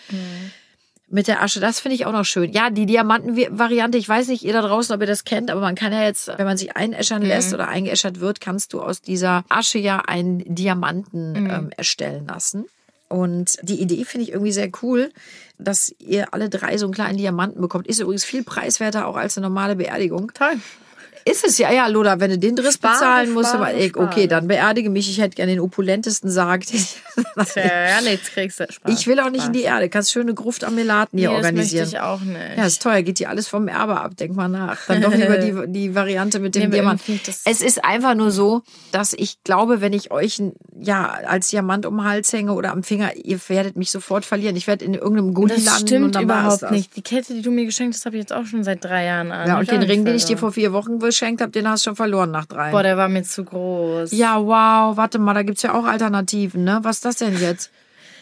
mit 1.09 1.27
der 1.27 1.41
Asche, 1.41 1.59
das 1.59 1.79
finde 1.79 1.95
ich 1.95 2.05
auch 2.05 2.11
noch 2.11 2.25
schön. 2.25 2.51
Ja, 2.51 2.69
die 2.69 2.85
Diamanten-Variante, 2.85 3.97
ich 3.97 4.07
weiß 4.07 4.27
nicht, 4.27 4.43
ihr 4.43 4.53
da 4.53 4.61
draußen, 4.61 4.93
ob 4.93 5.01
ihr 5.01 5.07
das 5.07 5.23
kennt, 5.23 5.49
aber 5.49 5.61
man 5.61 5.75
kann 5.75 5.91
ja 5.91 6.03
jetzt, 6.03 6.27
wenn 6.27 6.45
man 6.45 6.57
sich 6.57 6.75
einäschern 6.75 7.21
lässt 7.21 7.53
oder 7.53 7.67
eingeäschert 7.67 8.19
wird, 8.19 8.41
kannst 8.41 8.73
du 8.73 8.81
aus 8.81 9.01
dieser 9.01 9.43
Asche 9.49 9.79
ja 9.79 9.99
einen 9.99 10.43
Diamanten 10.55 11.35
ähm, 11.35 11.69
erstellen 11.75 12.27
lassen. 12.27 12.65
Und 13.07 13.57
die 13.63 13.81
Idee 13.81 14.05
finde 14.05 14.25
ich 14.25 14.31
irgendwie 14.31 14.51
sehr 14.51 14.69
cool, 14.83 15.11
dass 15.57 15.93
ihr 15.99 16.33
alle 16.33 16.49
drei 16.49 16.77
so 16.77 16.85
einen 16.85 16.93
kleinen 16.93 17.17
Diamanten 17.17 17.59
bekommt. 17.59 17.87
Ist 17.87 17.99
übrigens 17.99 18.23
viel 18.23 18.43
preiswerter 18.43 19.07
auch 19.07 19.15
als 19.15 19.37
eine 19.37 19.47
normale 19.47 19.75
Beerdigung. 19.75 20.31
Toll. 20.33 20.57
Ist 21.25 21.43
es 21.43 21.57
ja, 21.57 21.71
ja, 21.71 21.87
Lola, 21.87 22.19
wenn 22.19 22.31
du 22.31 22.37
den 22.37 22.55
Driss 22.55 22.75
Spare, 22.75 22.93
bezahlen 22.93 23.33
musst, 23.33 23.49
spare, 23.49 23.65
aber 23.67 23.73
ey, 23.73 23.91
okay, 23.93 24.11
spare. 24.11 24.27
dann 24.27 24.47
beerdige 24.47 24.89
mich. 24.89 25.09
Ich 25.09 25.19
hätte 25.19 25.35
gerne 25.35 25.51
den 25.51 25.59
opulentesten 25.59 26.29
Sarg. 26.29 26.63
Tja, 27.53 27.63
ja, 27.89 28.01
nichts 28.01 28.29
kriegst 28.31 28.59
du. 28.59 28.65
Spaß. 28.71 28.91
Ich 28.99 29.07
will 29.07 29.19
auch 29.19 29.29
nicht 29.29 29.45
in 29.47 29.53
die 29.53 29.61
Erde. 29.63 29.89
Kannst 29.89 30.11
schöne 30.11 30.33
Gruft 30.33 30.63
am 30.63 30.75
Melaten 30.75 31.17
hier 31.17 31.29
nee, 31.29 31.35
organisieren. 31.35 31.85
Das 31.85 31.93
möchte 31.93 31.97
ich 31.97 32.01
auch 32.01 32.21
nicht. 32.21 32.57
Ja, 32.57 32.65
ist 32.65 32.81
teuer, 32.81 33.01
geht 33.01 33.19
dir 33.19 33.29
alles 33.29 33.47
vom 33.47 33.67
Erbe 33.67 33.99
ab, 33.99 34.15
denk 34.17 34.35
mal 34.35 34.47
nach. 34.47 34.77
Dann 34.87 35.01
doch 35.01 35.13
lieber 35.13 35.37
die, 35.37 35.71
die 35.71 35.95
Variante 35.95 36.39
mit 36.39 36.55
dem 36.55 36.69
Nee, 36.69 36.77
Diamant. 36.77 37.01
das- 37.25 37.41
Es 37.45 37.61
ist 37.61 37.83
einfach 37.83 38.15
nur 38.15 38.31
so, 38.31 38.61
dass 38.91 39.13
ich 39.13 39.43
glaube, 39.43 39.81
wenn 39.81 39.93
ich 39.93 40.11
euch 40.11 40.41
ja 40.79 41.07
als 41.25 41.49
Diamant 41.49 41.85
um 41.85 41.97
den 41.97 42.03
Hals 42.05 42.31
hänge 42.33 42.53
oder 42.53 42.71
am 42.71 42.83
Finger, 42.83 43.15
ihr 43.15 43.39
werdet 43.47 43.75
mich 43.75 43.91
sofort 43.91 44.25
verlieren. 44.25 44.55
Ich 44.55 44.67
werde 44.67 44.85
in 44.85 44.93
irgendeinem 44.93 45.33
Gully 45.33 45.55
das 45.55 45.65
landen 45.65 46.03
und 46.03 46.15
stimmt 46.15 46.15
war's 46.15 46.23
überhaupt 46.23 46.61
das. 46.63 46.71
nicht. 46.71 46.95
Die 46.95 47.01
Kette, 47.01 47.33
die 47.33 47.41
du 47.41 47.51
mir 47.51 47.65
geschenkt 47.65 47.95
hast, 47.95 48.05
habe 48.05 48.15
ich 48.15 48.21
jetzt 48.21 48.33
auch 48.33 48.45
schon 48.45 48.63
seit 48.63 48.83
drei 48.83 49.05
Jahren 49.05 49.31
an. 49.31 49.47
Ja, 49.47 49.59
und 49.59 49.69
den 49.69 49.83
Ring, 49.83 50.05
den 50.05 50.15
ich 50.15 50.25
dir 50.25 50.37
vor 50.37 50.51
vier 50.51 50.73
Wochen 50.73 50.99
geschenkt 50.99 51.41
habe, 51.41 51.51
den 51.51 51.67
hast 51.69 51.85
du 51.85 51.89
schon 51.89 51.95
verloren 51.95 52.31
nach 52.31 52.45
drei. 52.45 52.71
Boah, 52.71 52.83
der 52.83 52.97
war 52.97 53.09
mir 53.09 53.23
zu 53.23 53.43
groß. 53.43 54.11
Ja, 54.11 54.37
wow, 54.39 54.95
warte 54.97 55.19
mal, 55.19 55.33
da 55.33 55.43
gibt's 55.43 55.61
ja 55.63 55.73
auch 55.73 55.85
Alternativen, 55.85 56.63
ne? 56.63 56.79
Was 56.83 56.97
ist 56.97 57.05
das 57.09 57.17
denn 57.17 57.39
jetzt? 57.39 57.71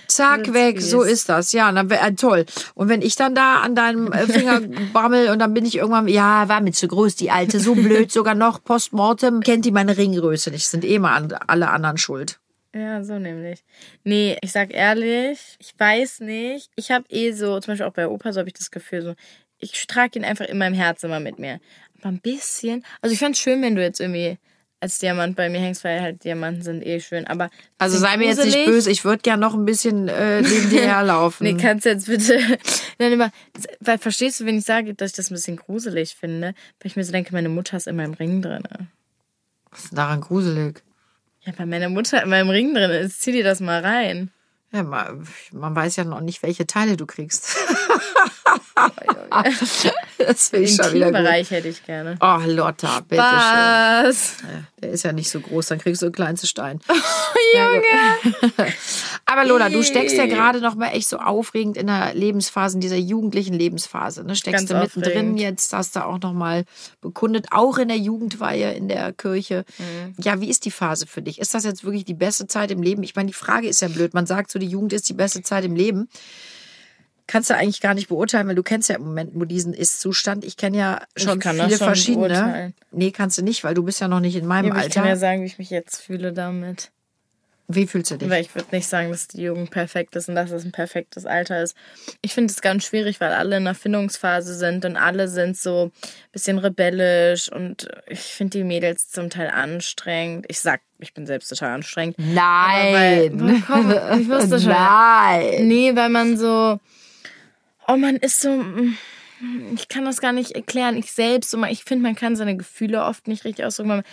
Zack, 0.08 0.54
weg, 0.54 0.82
so 0.82 1.02
ist 1.02 1.28
das. 1.28 1.52
Ja, 1.52 1.72
dann 1.72 1.92
äh, 1.92 2.14
toll. 2.14 2.46
Und 2.76 2.88
wenn 2.88 3.02
ich 3.02 3.16
dann 3.16 3.36
da 3.36 3.58
an 3.58 3.76
deinem 3.76 4.12
äh, 4.12 4.26
Finger 4.26 4.62
bammel 4.94 5.30
und 5.30 5.40
dann 5.40 5.54
bin 5.54 5.66
ich 5.66 5.76
irgendwann, 5.76 6.08
ja, 6.08 6.48
war 6.48 6.62
mir 6.62 6.72
zu 6.72 6.88
groß, 6.88 7.16
die 7.16 7.30
Alte, 7.30 7.60
so 7.60 7.76
blöd, 7.76 8.12
sogar 8.12 8.36
noch 8.36 8.64
postmortem, 8.64 9.42
kennt 9.42 9.66
die 9.66 9.72
meine 9.72 9.98
Ringgröße 9.98 10.52
nicht, 10.52 10.68
sind 10.68 10.86
eh 10.86 11.00
mal 11.00 11.16
an, 11.16 11.34
alle 11.48 11.70
anderen 11.70 11.98
schuld. 11.98 12.40
Ja, 12.74 13.04
so 13.04 13.20
nämlich. 13.20 13.64
Nee, 14.04 14.38
ich 14.42 14.52
sag 14.52 14.74
ehrlich, 14.74 15.40
ich 15.60 15.74
weiß 15.78 16.22
nicht. 16.22 16.70
Ich 16.76 16.92
habe 16.92 17.06
eh 17.10 17.32
so, 17.32 17.60
zum 17.60 17.74
Beispiel 17.74 17.88
auch 17.88 17.94
bei 17.94 18.08
Opa, 18.08 18.32
so 18.32 18.40
habe 18.40 18.50
ich 18.50 18.54
das 18.54 18.72
Gefühl, 18.72 19.02
so, 19.02 19.16
ich 19.60 19.88
trage 19.88 20.20
ihn 20.20 20.26
einfach 20.26 20.46
in 20.46 20.58
meinem 20.58 20.76
Herz 20.76 21.04
immer 21.04 21.20
mit 21.20 21.40
mir. 21.40 21.60
Aber 22.00 22.10
ein 22.10 22.20
bisschen, 22.20 22.86
also 23.02 23.14
ich 23.14 23.20
fand's 23.20 23.40
schön, 23.40 23.62
wenn 23.62 23.76
du 23.76 23.82
jetzt 23.82 24.00
irgendwie 24.00 24.38
als 24.80 25.00
Diamant 25.00 25.36
bei 25.36 25.50
mir 25.50 25.60
hängst, 25.60 25.84
weil 25.84 26.02
halt 26.02 26.24
Diamanten 26.24 26.62
sind 26.62 26.86
eh 26.86 27.00
schön. 27.00 27.26
Aber 27.28 27.50
Also 27.80 27.98
sei 27.98 28.16
mir 28.18 28.28
jetzt 28.28 28.38
nicht 28.38 28.50
gruselig. 28.54 28.66
böse, 28.68 28.92
ich 28.92 29.04
würde 29.06 29.22
gern 29.24 29.40
noch 29.40 29.54
ein 29.56 29.66
bisschen 29.66 30.08
äh, 30.08 30.42
neben 30.42 30.70
dir 30.70 30.82
herlaufen. 30.88 31.46
Nee, 31.48 31.60
kannst 31.62 31.86
du 31.86 31.90
jetzt 31.90 32.06
bitte. 32.08 32.40
Dann 33.00 33.12
immer, 33.12 33.32
weil 33.80 33.98
verstehst 33.98 34.40
du, 34.40 34.46
wenn 34.46 34.58
ich 34.60 34.66
sage, 34.66 34.94
dass 34.94 35.12
ich 35.12 35.16
das 35.18 35.32
ein 35.32 35.34
bisschen 35.36 35.58
gruselig 35.58 36.16
finde, 36.16 36.48
weil 36.80 36.86
ich 36.92 36.96
mir 36.96 37.04
so 37.04 37.12
denke, 37.12 37.34
meine 37.34 37.50
Mutter 37.50 37.78
ist 37.78 37.88
in 37.88 37.96
meinem 37.96 38.14
Ring 38.14 38.42
drin. 38.42 38.64
Was 39.72 39.84
ist 39.86 39.92
denn 39.92 39.98
daran 39.98 40.22
gruselig? 40.22 40.84
Ja, 41.42 41.54
weil 41.58 41.66
meine 41.66 41.90
Mutter 41.90 42.22
in 42.24 42.30
meinem 42.30 42.50
Ring 42.50 42.74
drin 42.74 42.92
ist, 42.92 43.22
zieh 43.22 43.32
dir 43.32 43.44
das 43.44 43.60
mal 43.60 43.82
rein. 43.82 44.32
Ja, 44.74 44.84
man, 44.84 45.26
man 45.54 45.76
weiß 45.76 45.96
ja 45.96 46.04
noch 46.04 46.20
nicht, 46.22 46.44
welche 46.44 46.68
Teile 46.68 46.98
du 46.98 47.06
kriegst. 47.06 47.56
das 50.18 50.50
finde 50.50 50.66
ich 50.66 50.76
schon 50.76 50.94
wieder 50.94 51.08
gut. 51.08 51.16
Intimbereich 51.16 51.52
hätte 51.52 51.68
ich 51.68 51.86
gerne. 51.86 52.18
Oh, 52.20 52.40
Lotta, 52.46 53.02
bitte 53.08 53.22
schön. 53.22 54.08
Was? 54.08 54.34
Der 54.82 54.92
ist 54.92 55.04
ja 55.04 55.12
nicht 55.12 55.30
so 55.30 55.40
groß, 55.40 55.68
dann 55.68 55.80
kriegst 55.80 56.02
du 56.02 56.08
einen 56.08 56.14
kleinsten 56.14 56.48
Stein. 56.48 56.80
Junge! 57.54 58.44
Aber 59.26 59.46
Lola, 59.46 59.70
du 59.70 59.84
steckst 59.84 60.16
ja 60.16 60.26
gerade 60.26 60.62
noch 60.62 60.76
mal 60.76 60.90
echt 60.90 61.10
so 61.10 61.18
aufregend 61.18 61.78
in 61.78 61.88
der 61.88 62.14
Lebensphase, 62.14 62.76
in 62.78 62.82
dieser 62.82 62.98
jugendlichen 62.98 63.54
Lebensphase. 63.54 64.24
Ne? 64.24 64.36
Steckst 64.36 64.68
Ganz 64.68 64.70
du 64.70 64.76
mittendrin 64.78 65.32
aufregend. 65.32 65.40
jetzt, 65.40 65.74
hast 65.74 65.96
du 65.96 66.06
auch 66.06 66.20
noch 66.20 66.34
mal 66.34 66.66
bekundet, 67.02 67.48
auch 67.52 67.78
in 67.78 67.88
der 67.88 67.98
Jugendweihe 67.98 68.74
in 68.74 68.88
der 68.88 69.14
Kirche. 69.14 69.66
Mhm. 69.78 70.16
Ja, 70.22 70.40
wie 70.42 70.50
ist 70.50 70.66
die 70.66 70.72
Phase 70.72 71.08
für 71.08 71.22
dich? 71.22 71.40
Ist 71.40 71.54
das 71.54 71.64
jetzt 71.64 71.84
wirklich 71.84 72.06
die 72.06 72.14
beste 72.14 72.48
Zeit 72.48 72.72
im 72.72 72.82
Leben? 72.82 73.04
Ich 73.04 73.16
meine, 73.16 73.28
die 73.28 73.34
Frage 73.34 73.68
ist 73.68 73.82
ja 73.82 73.88
blöd. 73.88 74.14
Man 74.14 74.26
sagt 74.26 74.52
so, 74.52 74.60
die 74.60 74.68
Jugend 74.68 74.94
ist 74.94 75.10
die 75.10 75.14
beste 75.14 75.42
Zeit 75.42 75.66
im 75.66 75.76
Leben. 75.76 76.10
Kannst 77.28 77.50
du 77.50 77.56
eigentlich 77.56 77.82
gar 77.82 77.94
nicht 77.94 78.08
beurteilen, 78.08 78.48
weil 78.48 78.56
du 78.56 78.64
kennst 78.64 78.88
ja 78.90 78.96
im 78.96 79.04
Moment 79.04 79.36
nur 79.36 79.46
diesen 79.46 79.74
Ist-Zustand. 79.74 80.46
Ich 80.46 80.56
kenne 80.56 80.78
ja 80.78 81.02
schon 81.18 81.42
viele 81.42 81.70
schon 81.70 81.78
verschiedene. 81.78 82.28
beurteilen. 82.30 82.74
Nee, 82.92 83.12
kannst 83.12 83.38
du 83.38 83.42
nicht, 83.42 83.64
weil 83.66 83.74
du 83.74 83.84
bist 83.84 84.00
ja 84.00 84.08
noch 84.08 84.22
nicht 84.22 84.36
in 84.38 84.46
meinem 84.46 84.68
Ja, 84.68 84.72
aber 84.72 84.80
ich 84.80 84.86
Alter. 84.86 85.02
kann 85.02 85.10
ja 85.10 85.16
sagen, 85.18 85.42
wie 85.42 85.46
ich 85.48 85.58
mich 85.60 85.70
jetzt 85.70 86.02
fühle 86.02 86.32
damit. 86.32 86.90
Wie 87.70 87.86
fühlst 87.86 88.12
du 88.12 88.16
dich? 88.18 88.30
Weil 88.30 88.44
ich 88.44 88.56
würde 88.56 88.70
nicht 88.72 88.88
sagen, 88.88 89.12
dass 89.12 89.28
die 89.28 89.42
Jugend 89.42 89.72
perfekt 89.72 90.16
ist 90.16 90.30
und 90.30 90.36
dass 90.36 90.52
es 90.52 90.64
ein 90.64 90.72
perfektes 90.72 91.26
Alter 91.26 91.62
ist. 91.62 91.76
Ich 92.22 92.34
finde 92.34 92.50
es 92.54 92.62
ganz 92.62 92.86
schwierig, 92.86 93.20
weil 93.20 93.34
alle 93.34 93.58
in 93.58 93.66
der 93.66 93.76
Findungsphase 93.76 94.56
sind 94.56 94.86
und 94.86 94.96
alle 94.96 95.28
sind 95.28 95.58
so 95.58 95.88
ein 95.88 95.92
bisschen 96.32 96.60
rebellisch 96.60 97.52
und 97.52 97.90
ich 98.08 98.22
finde 98.22 98.60
die 98.60 98.64
Mädels 98.64 99.10
zum 99.10 99.30
Teil 99.30 99.50
anstrengend. 99.50 100.46
Ich 100.48 100.62
sag, 100.62 100.80
ich 101.00 101.14
bin 101.14 101.26
selbst 101.28 101.50
total 101.50 101.74
anstrengend. 101.74 102.16
Nein. 102.20 102.94
Weil- 103.38 103.62
Komm, 103.68 103.92
ich 104.22 104.30
wusste 104.30 104.62
schon. 104.62 104.70
Nein. 104.72 105.68
Nee, 105.68 105.94
weil 105.94 106.08
man 106.08 106.38
so. 106.38 106.80
Oh, 107.88 107.98
man 107.98 108.18
ist 108.18 108.42
so. 108.42 108.50
mm, 108.52 108.98
Ich 109.76 109.88
kann 109.88 110.06
das 110.06 110.20
gar 110.22 110.34
nicht 110.34 110.52
erklären. 110.54 110.98
Ich 110.98 111.12
selbst, 111.12 111.52
so, 111.52 111.64
ich 111.66 111.84
finde, 111.84 112.04
man 112.04 112.16
kann 112.16 112.36
seine 112.36 112.58
Gefühle 112.58 113.04
oft 113.04 113.28
nicht 113.28 113.46
richtig 113.46 113.66
ausdrücken. 113.66 114.04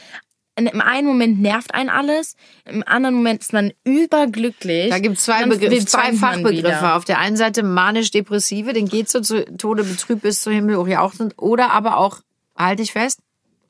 Im 0.57 0.81
einen 0.81 1.09
Moment 1.09 1.41
nervt 1.41 1.75
einen 1.75 1.89
alles, 1.91 2.37
im 2.65 2.85
anderen 2.87 3.17
Moment 3.17 3.41
ist 3.43 3.53
man 3.53 3.73
überglücklich. 3.83 4.89
Da 4.91 5.01
gibt 5.01 5.17
es 5.19 5.25
zwei, 5.25 5.45
Begriff, 5.47 5.85
zwei 5.87 6.13
Fachbegriffe. 6.13 6.93
Auf 6.93 7.05
der 7.05 7.19
einen 7.19 7.37
Seite 7.37 7.65
manisch-depressive, 7.65 8.73
den 8.73 8.87
geht 8.87 9.09
so 9.09 9.19
zu 9.21 9.45
Tode 9.57 9.83
betrübt 9.83 10.23
bis 10.23 10.43
zum 10.43 10.53
Himmel 10.53 10.77
hochjauchzend. 10.77 11.35
Oder 11.39 11.73
aber 11.73 11.97
auch, 11.97 12.21
halte 12.57 12.85
ich 12.85 12.93
fest, 12.93 13.19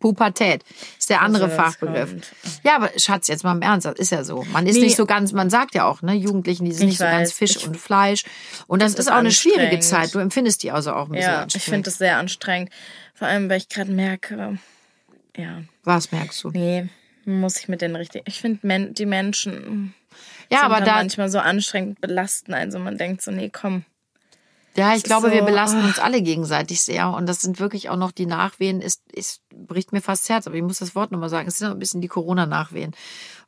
Pubertät 0.04 0.62
ist 0.98 1.08
der 1.08 1.22
andere 1.22 1.44
Also, 1.44 1.56
Fachbegriff. 1.56 2.10
kommt. 2.10 2.32
Ja, 2.62 2.76
aber 2.76 2.90
Schatz, 2.98 3.26
jetzt 3.28 3.42
mal 3.42 3.52
im 3.52 3.62
Ernst, 3.62 3.86
das 3.86 3.94
ist 3.98 4.10
ja 4.12 4.22
so. 4.22 4.44
Man 4.52 4.66
ist 4.66 4.74
Nee. 4.74 4.82
nicht 4.82 4.96
so 4.96 5.06
ganz, 5.06 5.32
man 5.32 5.48
sagt 5.48 5.74
ja 5.74 5.86
auch, 5.86 6.02
ne, 6.02 6.12
Jugendlichen, 6.12 6.66
die 6.66 6.72
sind 6.72 6.82
Ich 6.82 6.88
nicht 6.90 6.98
so 6.98 7.04
ganz. 7.04 7.32
Fisch 7.32 7.56
Ich 7.56 7.66
und 7.66 7.78
Fleisch. 7.78 8.24
Und 8.66 8.82
das 8.82 8.94
ist 8.96 9.10
auch 9.10 9.16
eine 9.16 9.30
schwierige. 9.30 9.80
Zeit. 9.80 10.14
Du 10.14 10.18
empfindest 10.18 10.62
die 10.62 10.72
also 10.72 10.92
auch 10.92 11.06
ein 11.06 11.12
bisschen 11.12 11.22
Ja, 11.32 11.46
ich 11.54 11.62
finde 11.62 11.84
das 11.84 11.96
sehr 11.96 12.18
anstrengend. 12.18 12.68
Vor 13.14 13.28
allem, 13.28 13.48
weil 13.48 13.56
ich 13.56 13.70
gerade 13.70 13.90
merke, 13.92 14.58
ja, 15.38 15.62
Was 15.84 16.12
merkst 16.12 16.44
du? 16.44 16.50
nee, 16.50 16.86
muss 17.24 17.58
ich 17.58 17.68
mit 17.68 17.80
denen 17.80 17.96
richtig. 17.96 18.24
Ich 18.26 18.42
finde 18.42 18.58
men 18.66 18.92
die 18.92 19.06
Menschen 19.06 19.94
Ja, 20.50 20.58
sind 20.58 20.66
aber 20.66 20.76
dann 20.76 20.84
da, 20.84 20.94
manchmal 20.96 21.30
so 21.30 21.38
anstrengend 21.38 22.02
belasten. 22.02 22.52
Also 22.52 22.78
man 22.78 22.98
denkt 22.98 23.22
so, 23.22 23.30
nee, 23.30 23.48
komm. 23.50 23.84
Ja, 24.76 24.94
ich 24.94 25.04
glaube, 25.04 25.30
wir 25.30 25.40
so, 25.40 25.44
belasten 25.46 25.80
ah. 25.82 25.86
uns 25.86 25.98
alle 25.98 26.20
gegenseitig 26.22 26.82
sehr. 26.82 27.10
Und 27.10 27.26
das 27.28 27.40
sind 27.40 27.60
wirklich 27.60 27.90
auch 27.90 27.96
noch 27.96 28.12
die 28.12 28.26
Nachwehen. 28.26 28.80
Es, 28.80 29.02
es 29.14 29.40
bricht 29.54 29.92
mir 29.92 30.00
fast 30.00 30.24
das 30.24 30.28
Herz, 30.30 30.46
aber 30.46 30.56
ich 30.56 30.62
muss 30.62 30.78
das 30.78 30.94
Wort 30.94 31.12
nochmal 31.12 31.28
sagen. 31.28 31.46
Es 31.48 31.58
sind 31.58 31.68
auch 31.68 31.72
ein 31.72 31.78
bisschen 31.78 32.00
die 32.00 32.08
Corona-Nachwehen. 32.08 32.92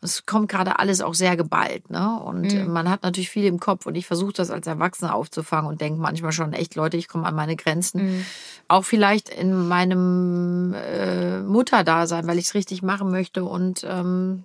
Und 0.01 0.09
Es 0.09 0.27
kommt 0.27 0.49
gerade 0.49 0.79
alles 0.79 1.01
auch 1.01 1.15
sehr 1.15 1.37
geballt. 1.37 1.91
Ne? 1.91 2.21
Und 2.21 2.53
Mhm. 2.55 2.73
man 2.73 2.89
hat 2.89 3.03
natürlich 3.03 3.31
viel 3.31 3.45
im 3.45 3.59
Kopf. 3.59 3.87
Und 3.87 3.97
ich 3.97 4.07
versuche 4.07 4.35
das 4.35 4.51
als 4.51 4.67
Erwachsener 4.67 5.15
aufzufangen 5.15 5.71
und 5.71 5.81
denke 5.81 6.01
manchmal 6.01 6.33
schon, 6.33 6.53
echt 6.53 6.75
Leute, 6.75 6.97
ich 6.97 7.09
komme 7.09 7.27
an 7.27 7.35
meine 7.35 7.57
Grenzen. 7.57 8.05
Mhm. 8.19 8.27
Auch 8.69 8.85
vielleicht 8.85 9.29
in 9.29 9.67
meinem 9.69 10.75
äh, 10.75 11.41
Mutterdasein, 11.41 12.27
weil 12.27 12.39
ich 12.39 12.47
es 12.47 12.55
richtig 12.55 12.83
machen 12.83 13.11
möchte. 13.11 13.45
Und 13.45 13.85
ähm, 13.89 14.45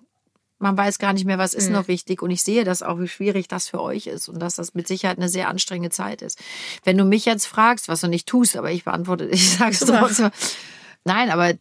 man 0.61 0.77
weiß 0.77 0.99
gar 0.99 1.13
nicht 1.13 1.25
mehr, 1.25 1.37
was 1.37 1.53
ist 1.53 1.69
noch 1.69 1.87
wichtig. 1.87 2.21
Und 2.21 2.31
ich 2.31 2.43
sehe 2.43 2.63
das 2.63 2.83
auch, 2.83 2.99
wie 2.99 3.07
schwierig 3.07 3.47
das 3.47 3.67
für 3.67 3.81
euch 3.81 4.07
ist 4.07 4.29
und 4.29 4.39
dass 4.39 4.55
das 4.55 4.73
mit 4.73 4.87
Sicherheit 4.87 5.17
eine 5.17 5.29
sehr 5.29 5.49
anstrengende 5.49 5.89
Zeit 5.89 6.21
ist. 6.21 6.39
Wenn 6.83 6.97
du 6.97 7.03
mich 7.03 7.25
jetzt 7.25 7.45
fragst, 7.45 7.87
was 7.87 8.01
du 8.01 8.07
nicht 8.07 8.27
tust, 8.27 8.55
aber 8.55 8.71
ich 8.71 8.83
beantworte, 8.83 9.25
ich 9.31 9.57
sage 9.57 9.71
es 9.71 9.79
trotzdem. 9.79 10.31
Nein, 11.03 11.31
aber 11.31 11.53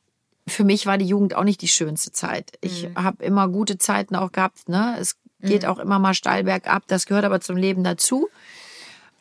für 0.46 0.64
mich 0.64 0.86
war 0.86 0.98
die 0.98 1.06
Jugend 1.06 1.34
auch 1.34 1.44
nicht 1.44 1.62
die 1.62 1.68
schönste 1.68 2.12
Zeit. 2.12 2.52
Ich 2.60 2.88
habe 2.94 3.24
immer 3.24 3.48
gute 3.48 3.78
Zeiten 3.78 4.16
auch 4.16 4.32
gehabt. 4.32 4.68
Ne? 4.68 4.96
Es 4.98 5.16
geht 5.42 5.64
auch 5.64 5.78
immer 5.78 5.98
mal 5.98 6.14
steil 6.14 6.44
bergab. 6.44 6.84
Das 6.88 7.06
gehört 7.06 7.24
aber 7.24 7.40
zum 7.40 7.56
Leben 7.56 7.84
dazu. 7.84 8.28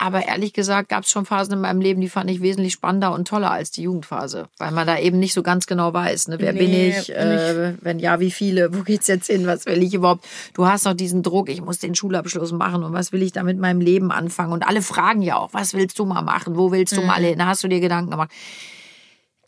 Aber 0.01 0.25
ehrlich 0.25 0.53
gesagt 0.53 0.87
gab 0.87 1.03
es 1.03 1.11
schon 1.11 1.25
Phasen 1.25 1.53
in 1.53 1.59
meinem 1.59 1.81
Leben, 1.81 1.99
die 1.99 2.07
fand 2.07 2.31
ich 2.31 2.41
wesentlich 2.41 2.71
spannender 2.71 3.13
und 3.13 3.27
toller 3.27 3.51
als 3.51 3.69
die 3.69 3.81
Jugendphase, 3.81 4.47
weil 4.57 4.71
man 4.71 4.87
da 4.87 4.97
eben 4.97 5.19
nicht 5.19 5.33
so 5.33 5.43
ganz 5.43 5.67
genau 5.67 5.93
weiß, 5.93 6.29
ne? 6.29 6.37
wer 6.39 6.53
bin 6.53 6.71
Nee, 6.71 6.97
ich, 6.97 7.13
äh, 7.13 7.73
wenn 7.81 7.99
ja, 7.99 8.21
wie 8.21 8.31
viele, 8.31 8.73
wo 8.73 8.83
geht's 8.83 9.07
jetzt 9.07 9.27
hin, 9.27 9.45
was 9.45 9.65
will 9.65 9.83
ich 9.83 9.93
überhaupt? 9.93 10.25
Du 10.53 10.65
hast 10.65 10.85
noch 10.85 10.93
diesen 10.93 11.21
Druck, 11.21 11.49
ich 11.49 11.61
muss 11.61 11.79
den 11.79 11.95
Schulabschluss 11.95 12.53
machen 12.53 12.83
und 12.83 12.93
was 12.93 13.11
will 13.11 13.21
ich 13.21 13.33
da 13.33 13.43
mit 13.43 13.59
meinem 13.59 13.81
Leben 13.81 14.09
anfangen? 14.09 14.53
Und 14.53 14.65
alle 14.65 14.81
fragen 14.81 15.21
ja 15.21 15.35
auch, 15.35 15.53
was 15.53 15.73
willst 15.73 15.99
du 15.99 16.05
mal 16.05 16.21
machen, 16.21 16.55
wo 16.55 16.71
willst 16.71 16.95
du 16.95 17.01
mal 17.01 17.21
hin? 17.21 17.45
Hast 17.45 17.65
du 17.65 17.67
dir 17.67 17.81
Gedanken 17.81 18.11
gemacht? 18.11 18.31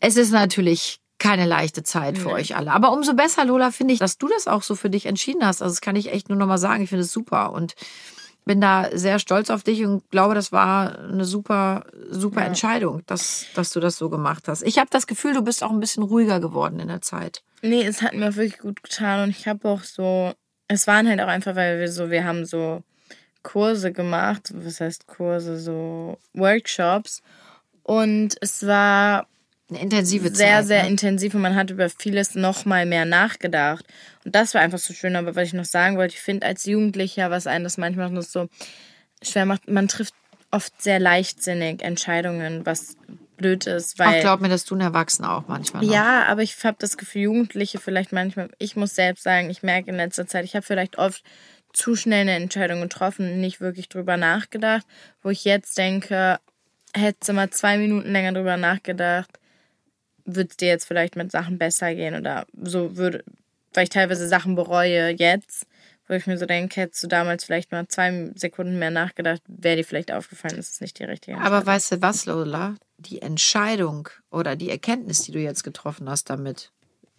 Es 0.00 0.16
ist 0.16 0.32
natürlich 0.32 0.98
keine 1.18 1.46
leichte 1.46 1.82
Zeit 1.82 2.18
für 2.18 2.30
euch 2.30 2.56
alle. 2.56 2.72
Aber 2.72 2.92
umso 2.92 3.14
besser, 3.14 3.44
Lola, 3.46 3.70
finde 3.70 3.94
ich, 3.94 4.00
dass 4.00 4.18
du 4.18 4.28
das 4.28 4.48
auch 4.48 4.62
so 4.62 4.74
für 4.74 4.90
dich 4.90 5.06
entschieden 5.06 5.46
hast. 5.46 5.62
Also 5.62 5.72
das 5.72 5.80
kann 5.80 5.96
ich 5.96 6.12
echt 6.12 6.28
nur 6.28 6.36
noch 6.36 6.46
mal 6.46 6.58
sagen. 6.58 6.82
Ich 6.82 6.90
finde 6.90 7.04
es 7.04 7.12
super 7.12 7.52
und 7.52 7.74
bin 8.44 8.60
da 8.60 8.88
sehr 8.92 9.18
stolz 9.18 9.50
auf 9.50 9.62
dich 9.62 9.84
und 9.84 10.08
glaube, 10.10 10.34
das 10.34 10.52
war 10.52 10.98
eine 10.98 11.24
super, 11.24 11.84
super 12.10 12.40
ja. 12.40 12.46
Entscheidung, 12.46 13.02
dass, 13.06 13.46
dass 13.54 13.70
du 13.70 13.80
das 13.80 13.96
so 13.96 14.10
gemacht 14.10 14.48
hast. 14.48 14.62
Ich 14.62 14.78
habe 14.78 14.88
das 14.90 15.06
Gefühl, 15.06 15.34
du 15.34 15.42
bist 15.42 15.62
auch 15.62 15.70
ein 15.70 15.80
bisschen 15.80 16.02
ruhiger 16.02 16.40
geworden 16.40 16.80
in 16.80 16.88
der 16.88 17.02
Zeit. 17.02 17.42
Nee, 17.62 17.84
es 17.84 18.02
hat 18.02 18.14
mir 18.14 18.34
wirklich 18.34 18.58
gut 18.58 18.82
getan 18.82 19.22
und 19.22 19.30
ich 19.30 19.46
habe 19.46 19.68
auch 19.68 19.84
so, 19.84 20.32
es 20.68 20.86
waren 20.86 21.08
halt 21.08 21.20
auch 21.20 21.28
einfach, 21.28 21.54
weil 21.54 21.78
wir 21.78 21.90
so, 21.90 22.10
wir 22.10 22.24
haben 22.24 22.44
so 22.44 22.82
Kurse 23.42 23.92
gemacht, 23.92 24.52
was 24.54 24.80
heißt 24.80 25.06
Kurse, 25.06 25.58
so 25.58 26.18
Workshops 26.34 27.22
und 27.84 28.36
es 28.40 28.66
war 28.66 29.26
eine 29.74 29.82
intensive 29.82 30.32
Zeit. 30.32 30.36
Sehr, 30.36 30.62
sehr 30.64 30.82
ne? 30.82 30.88
intensiv 30.90 31.34
und 31.34 31.40
man 31.40 31.54
hat 31.54 31.70
über 31.70 31.88
vieles 31.88 32.34
noch 32.34 32.64
mal 32.64 32.86
mehr 32.86 33.04
nachgedacht. 33.04 33.84
Und 34.24 34.34
das 34.34 34.54
war 34.54 34.60
einfach 34.60 34.78
so 34.78 34.94
schön. 34.94 35.16
Aber 35.16 35.34
was 35.36 35.48
ich 35.48 35.54
noch 35.54 35.64
sagen 35.64 35.96
wollte, 35.96 36.14
ich 36.14 36.20
finde 36.20 36.46
als 36.46 36.64
Jugendlicher, 36.66 37.30
was 37.30 37.46
einen 37.46 37.64
das 37.64 37.78
manchmal 37.78 38.10
noch 38.10 38.22
so 38.22 38.48
schwer 39.22 39.46
macht, 39.46 39.68
man 39.68 39.88
trifft 39.88 40.14
oft 40.50 40.80
sehr 40.80 41.00
leichtsinnig 41.00 41.82
Entscheidungen, 41.82 42.66
was 42.66 42.96
blöd 43.36 43.66
ist. 43.66 43.98
Weil, 43.98 44.18
Ach, 44.18 44.20
glaub 44.20 44.40
mir, 44.40 44.48
das 44.48 44.64
tun 44.64 44.80
Erwachsene 44.80 45.30
auch 45.30 45.48
manchmal. 45.48 45.84
Noch. 45.84 45.92
Ja, 45.92 46.24
aber 46.24 46.42
ich 46.42 46.56
habe 46.64 46.76
das 46.78 46.96
Gefühl, 46.96 47.22
Jugendliche 47.22 47.78
vielleicht 47.78 48.12
manchmal, 48.12 48.50
ich 48.58 48.76
muss 48.76 48.94
selbst 48.94 49.24
sagen, 49.24 49.50
ich 49.50 49.62
merke 49.62 49.90
in 49.90 49.96
letzter 49.96 50.26
Zeit, 50.26 50.44
ich 50.44 50.54
habe 50.54 50.64
vielleicht 50.64 50.98
oft 50.98 51.22
zu 51.72 51.96
schnell 51.96 52.22
eine 52.22 52.34
Entscheidung 52.34 52.80
getroffen, 52.80 53.40
nicht 53.40 53.60
wirklich 53.60 53.88
drüber 53.88 54.16
nachgedacht, 54.16 54.86
wo 55.22 55.30
ich 55.30 55.44
jetzt 55.44 55.76
denke, 55.78 56.38
hätte 56.94 57.32
mal 57.32 57.50
zwei 57.50 57.78
Minuten 57.78 58.12
länger 58.12 58.32
drüber 58.32 58.56
nachgedacht, 58.56 59.30
würde 60.24 60.50
es 60.50 60.56
dir 60.56 60.68
jetzt 60.68 60.86
vielleicht 60.86 61.16
mit 61.16 61.32
Sachen 61.32 61.58
besser 61.58 61.94
gehen 61.94 62.14
oder 62.14 62.46
so 62.62 62.96
würde, 62.96 63.24
weil 63.74 63.84
ich 63.84 63.90
teilweise 63.90 64.28
Sachen 64.28 64.54
bereue 64.54 65.10
jetzt, 65.10 65.66
wo 66.08 66.14
ich 66.14 66.26
mir 66.26 66.36
so 66.36 66.46
denke, 66.46 66.80
hättest 66.80 67.02
du 67.02 67.06
damals 67.06 67.44
vielleicht 67.44 67.72
mal 67.72 67.86
zwei 67.88 68.30
Sekunden 68.34 68.78
mehr 68.78 68.90
nachgedacht, 68.90 69.42
wäre 69.46 69.76
dir 69.76 69.84
vielleicht 69.84 70.12
aufgefallen, 70.12 70.56
das 70.56 70.70
ist 70.70 70.80
nicht 70.80 70.98
die 70.98 71.04
richtige 71.04 71.36
Entscheidung. 71.36 71.56
Aber 71.56 71.66
weißt 71.66 71.92
du 71.92 72.02
was, 72.02 72.26
Lola? 72.26 72.74
Die 72.98 73.22
Entscheidung 73.22 74.08
oder 74.30 74.56
die 74.56 74.70
Erkenntnis, 74.70 75.22
die 75.22 75.32
du 75.32 75.40
jetzt 75.40 75.64
getroffen 75.64 76.08
hast 76.08 76.30
damit, 76.30 76.70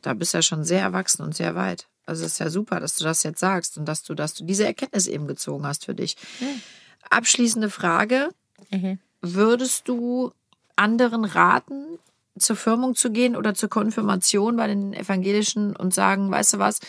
da 0.02 0.14
bist 0.14 0.34
du 0.34 0.40
ja 0.40 0.42
schon 0.42 0.64
sehr 0.64 0.82
erwachsen 0.82 1.24
und 1.24 1.36
sehr 1.36 1.56
weit. 1.56 1.88
Also 2.06 2.26
es 2.26 2.34
ist 2.34 2.40
ja 2.40 2.50
super, 2.50 2.80
dass 2.80 2.98
du 2.98 3.04
das 3.04 3.24
jetzt 3.24 3.40
sagst 3.40 3.78
und 3.78 3.86
dass 3.86 4.04
du, 4.04 4.14
dass 4.14 4.34
du 4.34 4.44
diese 4.44 4.66
Erkenntnis 4.66 5.08
eben 5.08 5.28
gezogen 5.28 5.66
hast 5.66 5.86
für 5.86 5.96
dich. 5.96 6.18
Mhm. 6.40 6.62
Abschließende 7.10 7.70
Frage. 7.70 8.30
Mhm. 8.70 9.00
Würdest 9.22 9.88
du 9.88 10.34
anderen 10.76 11.24
raten, 11.24 12.00
zur 12.38 12.56
Firmung 12.56 12.96
zu 12.96 13.12
gehen 13.12 13.36
oder 13.36 13.54
zur 13.54 13.70
Konfirmation 13.70 14.56
bei 14.56 14.68
den 14.68 14.94
Evangelischen 14.94 15.76
und 15.76 15.94
sagen, 15.94 16.32
weißt 16.32 16.54
du 16.56 16.60
was, 16.60 16.80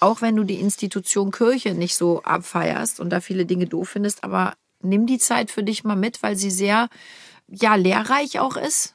auch 0.00 0.20
wenn 0.20 0.34
du 0.34 0.44
die 0.44 0.60
Institution 0.60 1.30
Kirche 1.30 1.74
nicht 1.74 1.94
so 1.94 2.22
abfeierst 2.22 2.98
und 2.98 3.10
da 3.10 3.20
viele 3.20 3.46
Dinge 3.46 3.66
doof 3.66 3.90
findest, 3.90 4.24
aber 4.24 4.54
nimm 4.80 5.06
die 5.06 5.18
Zeit 5.18 5.50
für 5.50 5.62
dich 5.62 5.84
mal 5.84 5.96
mit, 5.96 6.22
weil 6.22 6.36
sie 6.36 6.50
sehr, 6.50 6.88
ja, 7.48 7.76
lehrreich 7.76 8.40
auch 8.40 8.56
ist. 8.56 8.94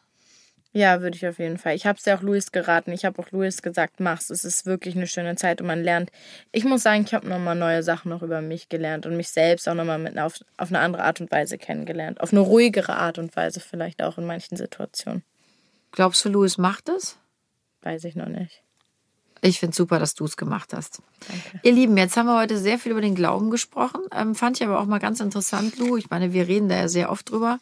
Ja, 0.73 1.01
würde 1.01 1.15
ich 1.15 1.25
auf 1.25 1.39
jeden 1.39 1.57
Fall. 1.57 1.75
Ich 1.75 1.87
habe 1.87 1.97
es 1.97 2.05
ja 2.05 2.15
auch 2.15 2.21
Luis 2.21 2.51
geraten. 2.51 2.91
Ich 2.91 3.03
habe 3.03 3.19
auch 3.19 3.31
Luis 3.31 3.63
gesagt, 3.63 3.99
mach's. 3.99 4.29
Es 4.29 4.43
ist 4.43 4.67
wirklich 4.67 4.95
eine 4.95 5.07
schöne 5.07 5.35
Zeit 5.35 5.59
und 5.59 5.65
man 5.65 5.81
lernt. 5.81 6.11
Ich 6.51 6.65
muss 6.65 6.83
sagen, 6.83 7.03
ich 7.03 7.15
habe 7.15 7.27
nochmal 7.27 7.55
neue 7.55 7.81
Sachen 7.81 8.09
noch 8.09 8.21
über 8.21 8.41
mich 8.41 8.69
gelernt 8.69 9.05
und 9.07 9.17
mich 9.17 9.29
selbst 9.29 9.67
auch 9.67 9.73
nochmal 9.73 10.19
auf, 10.19 10.39
auf 10.57 10.69
eine 10.69 10.79
andere 10.79 11.03
Art 11.03 11.19
und 11.19 11.31
Weise 11.31 11.57
kennengelernt. 11.57 12.21
Auf 12.21 12.31
eine 12.31 12.41
ruhigere 12.41 12.95
Art 12.95 13.17
und 13.17 13.35
Weise 13.35 13.59
vielleicht 13.59 14.03
auch 14.03 14.19
in 14.19 14.25
manchen 14.25 14.55
Situationen. 14.55 15.23
Glaubst 15.97 16.23
du, 16.23 16.29
Louis 16.29 16.59
macht 16.59 16.89
es? 16.89 17.17
Weiß 17.81 18.03
ich 18.03 18.15
noch 18.15 18.27
nicht. 18.27 18.61
Ich 19.41 19.59
finde 19.59 19.75
super, 19.75 19.97
dass 19.97 20.13
du 20.13 20.25
es 20.25 20.37
gemacht 20.37 20.71
hast. 20.71 21.01
Danke. 21.27 21.59
Ihr 21.63 21.71
Lieben, 21.71 21.97
jetzt 21.97 22.15
haben 22.15 22.27
wir 22.27 22.37
heute 22.37 22.59
sehr 22.59 22.77
viel 22.77 22.91
über 22.91 23.01
den 23.01 23.15
Glauben 23.15 23.49
gesprochen. 23.49 24.01
Ähm, 24.15 24.35
fand 24.35 24.61
ich 24.61 24.67
aber 24.67 24.79
auch 24.79 24.85
mal 24.85 24.99
ganz 24.99 25.21
interessant, 25.21 25.79
Lou. 25.79 25.97
Ich 25.97 26.11
meine, 26.11 26.33
wir 26.33 26.47
reden 26.47 26.69
da 26.69 26.75
ja 26.75 26.87
sehr 26.87 27.11
oft 27.11 27.31
drüber. 27.31 27.57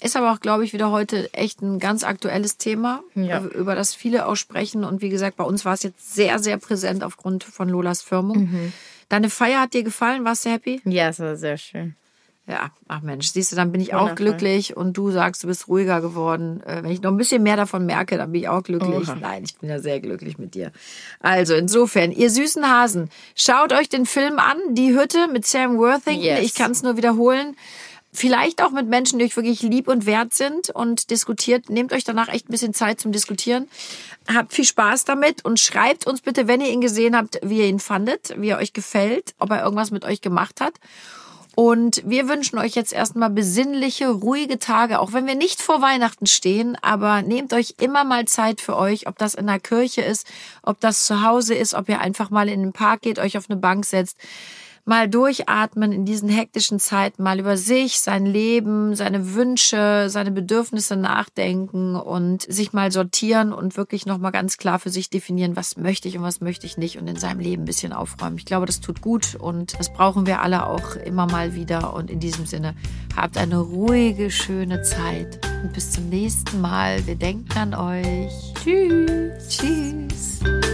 Ist 0.00 0.16
aber 0.16 0.30
auch, 0.30 0.38
glaube 0.38 0.64
ich, 0.64 0.72
wieder 0.72 0.92
heute 0.92 1.34
echt 1.34 1.62
ein 1.62 1.80
ganz 1.80 2.04
aktuelles 2.04 2.58
Thema, 2.58 3.02
ja. 3.16 3.42
über 3.42 3.74
das 3.74 3.92
viele 3.92 4.26
auch 4.26 4.36
sprechen. 4.36 4.84
Und 4.84 5.02
wie 5.02 5.08
gesagt, 5.08 5.36
bei 5.36 5.44
uns 5.44 5.64
war 5.64 5.74
es 5.74 5.82
jetzt 5.82 6.14
sehr, 6.14 6.38
sehr 6.38 6.58
präsent 6.58 7.02
aufgrund 7.02 7.42
von 7.42 7.68
Lolas 7.68 8.02
Firmung. 8.02 8.38
Mhm. 8.38 8.72
Deine 9.08 9.30
Feier 9.30 9.62
hat 9.62 9.74
dir 9.74 9.82
gefallen? 9.82 10.24
Warst 10.24 10.44
du 10.44 10.50
happy? 10.50 10.80
Ja, 10.84 11.08
es 11.08 11.18
war 11.18 11.34
sehr 11.34 11.58
schön. 11.58 11.96
Ja, 12.46 12.70
ach 12.88 13.00
Mensch, 13.00 13.28
siehst 13.28 13.52
du, 13.52 13.56
dann 13.56 13.72
bin 13.72 13.80
ich 13.80 13.88
Wundervoll. 13.88 14.10
auch 14.10 14.14
glücklich 14.16 14.76
und 14.76 14.96
du 14.98 15.10
sagst, 15.10 15.42
du 15.42 15.46
bist 15.46 15.66
ruhiger 15.66 16.02
geworden. 16.02 16.62
Äh, 16.66 16.82
wenn 16.82 16.90
ich 16.90 17.00
noch 17.00 17.10
ein 17.10 17.16
bisschen 17.16 17.42
mehr 17.42 17.56
davon 17.56 17.86
merke, 17.86 18.18
dann 18.18 18.32
bin 18.32 18.42
ich 18.42 18.48
auch 18.48 18.62
glücklich. 18.62 19.08
Oha. 19.08 19.14
Nein, 19.14 19.44
ich 19.44 19.56
bin 19.56 19.70
ja 19.70 19.78
sehr 19.78 19.98
glücklich 20.00 20.36
mit 20.36 20.54
dir. 20.54 20.70
Also 21.20 21.54
insofern, 21.54 22.12
ihr 22.12 22.28
süßen 22.28 22.68
Hasen, 22.68 23.08
schaut 23.34 23.72
euch 23.72 23.88
den 23.88 24.04
Film 24.04 24.38
an, 24.38 24.58
Die 24.72 24.94
Hütte 24.94 25.28
mit 25.28 25.46
Sam 25.46 25.78
Worthington. 25.78 26.22
Yes. 26.22 26.44
Ich 26.44 26.54
kann 26.54 26.72
es 26.72 26.82
nur 26.82 26.98
wiederholen. 26.98 27.56
Vielleicht 28.12 28.62
auch 28.62 28.70
mit 28.70 28.88
Menschen, 28.88 29.18
die 29.18 29.24
euch 29.24 29.36
wirklich 29.36 29.62
lieb 29.62 29.88
und 29.88 30.04
wert 30.04 30.34
sind 30.34 30.70
und 30.70 31.10
diskutiert. 31.10 31.70
Nehmt 31.70 31.92
euch 31.92 32.04
danach 32.04 32.28
echt 32.28 32.48
ein 32.48 32.52
bisschen 32.52 32.74
Zeit 32.74 33.00
zum 33.00 33.10
Diskutieren. 33.10 33.68
Habt 34.32 34.52
viel 34.52 34.64
Spaß 34.64 35.04
damit 35.04 35.44
und 35.44 35.58
schreibt 35.58 36.06
uns 36.06 36.20
bitte, 36.20 36.46
wenn 36.46 36.60
ihr 36.60 36.68
ihn 36.68 36.80
gesehen 36.82 37.16
habt, 37.16 37.40
wie 37.42 37.58
ihr 37.58 37.66
ihn 37.66 37.80
fandet, 37.80 38.34
wie 38.38 38.50
er 38.50 38.58
euch 38.58 38.72
gefällt, 38.74 39.34
ob 39.38 39.50
er 39.50 39.64
irgendwas 39.64 39.90
mit 39.90 40.04
euch 40.04 40.20
gemacht 40.20 40.60
hat. 40.60 40.74
Und 41.54 42.02
wir 42.04 42.28
wünschen 42.28 42.58
euch 42.58 42.74
jetzt 42.74 42.92
erstmal 42.92 43.30
besinnliche, 43.30 44.08
ruhige 44.08 44.58
Tage, 44.58 44.98
auch 44.98 45.12
wenn 45.12 45.26
wir 45.26 45.36
nicht 45.36 45.62
vor 45.62 45.80
Weihnachten 45.80 46.26
stehen, 46.26 46.76
aber 46.82 47.22
nehmt 47.22 47.52
euch 47.52 47.74
immer 47.80 48.04
mal 48.04 48.24
Zeit 48.24 48.60
für 48.60 48.76
euch, 48.76 49.06
ob 49.06 49.18
das 49.18 49.34
in 49.34 49.46
der 49.46 49.60
Kirche 49.60 50.02
ist, 50.02 50.26
ob 50.62 50.80
das 50.80 51.06
zu 51.06 51.22
Hause 51.22 51.54
ist, 51.54 51.74
ob 51.74 51.88
ihr 51.88 52.00
einfach 52.00 52.30
mal 52.30 52.48
in 52.48 52.60
den 52.60 52.72
Park 52.72 53.02
geht, 53.02 53.18
euch 53.18 53.38
auf 53.38 53.48
eine 53.48 53.58
Bank 53.58 53.84
setzt 53.84 54.18
mal 54.84 55.08
durchatmen 55.08 55.92
in 55.92 56.04
diesen 56.04 56.28
hektischen 56.28 56.78
Zeiten, 56.78 57.22
mal 57.22 57.40
über 57.40 57.56
sich, 57.56 58.00
sein 58.00 58.26
Leben, 58.26 58.94
seine 58.94 59.34
Wünsche, 59.34 60.06
seine 60.08 60.30
Bedürfnisse 60.30 60.96
nachdenken 60.96 61.96
und 61.96 62.42
sich 62.42 62.72
mal 62.72 62.92
sortieren 62.92 63.52
und 63.52 63.76
wirklich 63.76 64.04
nochmal 64.04 64.32
ganz 64.32 64.58
klar 64.58 64.78
für 64.78 64.90
sich 64.90 65.08
definieren, 65.08 65.56
was 65.56 65.76
möchte 65.76 66.08
ich 66.08 66.18
und 66.18 66.24
was 66.24 66.40
möchte 66.40 66.66
ich 66.66 66.76
nicht 66.76 66.98
und 66.98 67.08
in 67.08 67.16
seinem 67.16 67.40
Leben 67.40 67.62
ein 67.62 67.66
bisschen 67.66 67.92
aufräumen. 67.92 68.36
Ich 68.36 68.44
glaube, 68.44 68.66
das 68.66 68.80
tut 68.80 69.00
gut 69.00 69.34
und 69.36 69.78
das 69.78 69.92
brauchen 69.92 70.26
wir 70.26 70.42
alle 70.42 70.66
auch 70.66 70.96
immer 70.96 71.26
mal 71.26 71.54
wieder 71.54 71.94
und 71.94 72.10
in 72.10 72.20
diesem 72.20 72.44
Sinne 72.44 72.74
habt 73.16 73.38
eine 73.38 73.58
ruhige, 73.58 74.30
schöne 74.30 74.82
Zeit 74.82 75.40
und 75.62 75.72
bis 75.72 75.92
zum 75.92 76.10
nächsten 76.10 76.60
Mal. 76.60 77.06
Wir 77.06 77.16
denken 77.16 77.56
an 77.56 77.74
euch. 77.74 78.54
Tschüss. 78.62 79.48
Tschüss. 79.48 80.73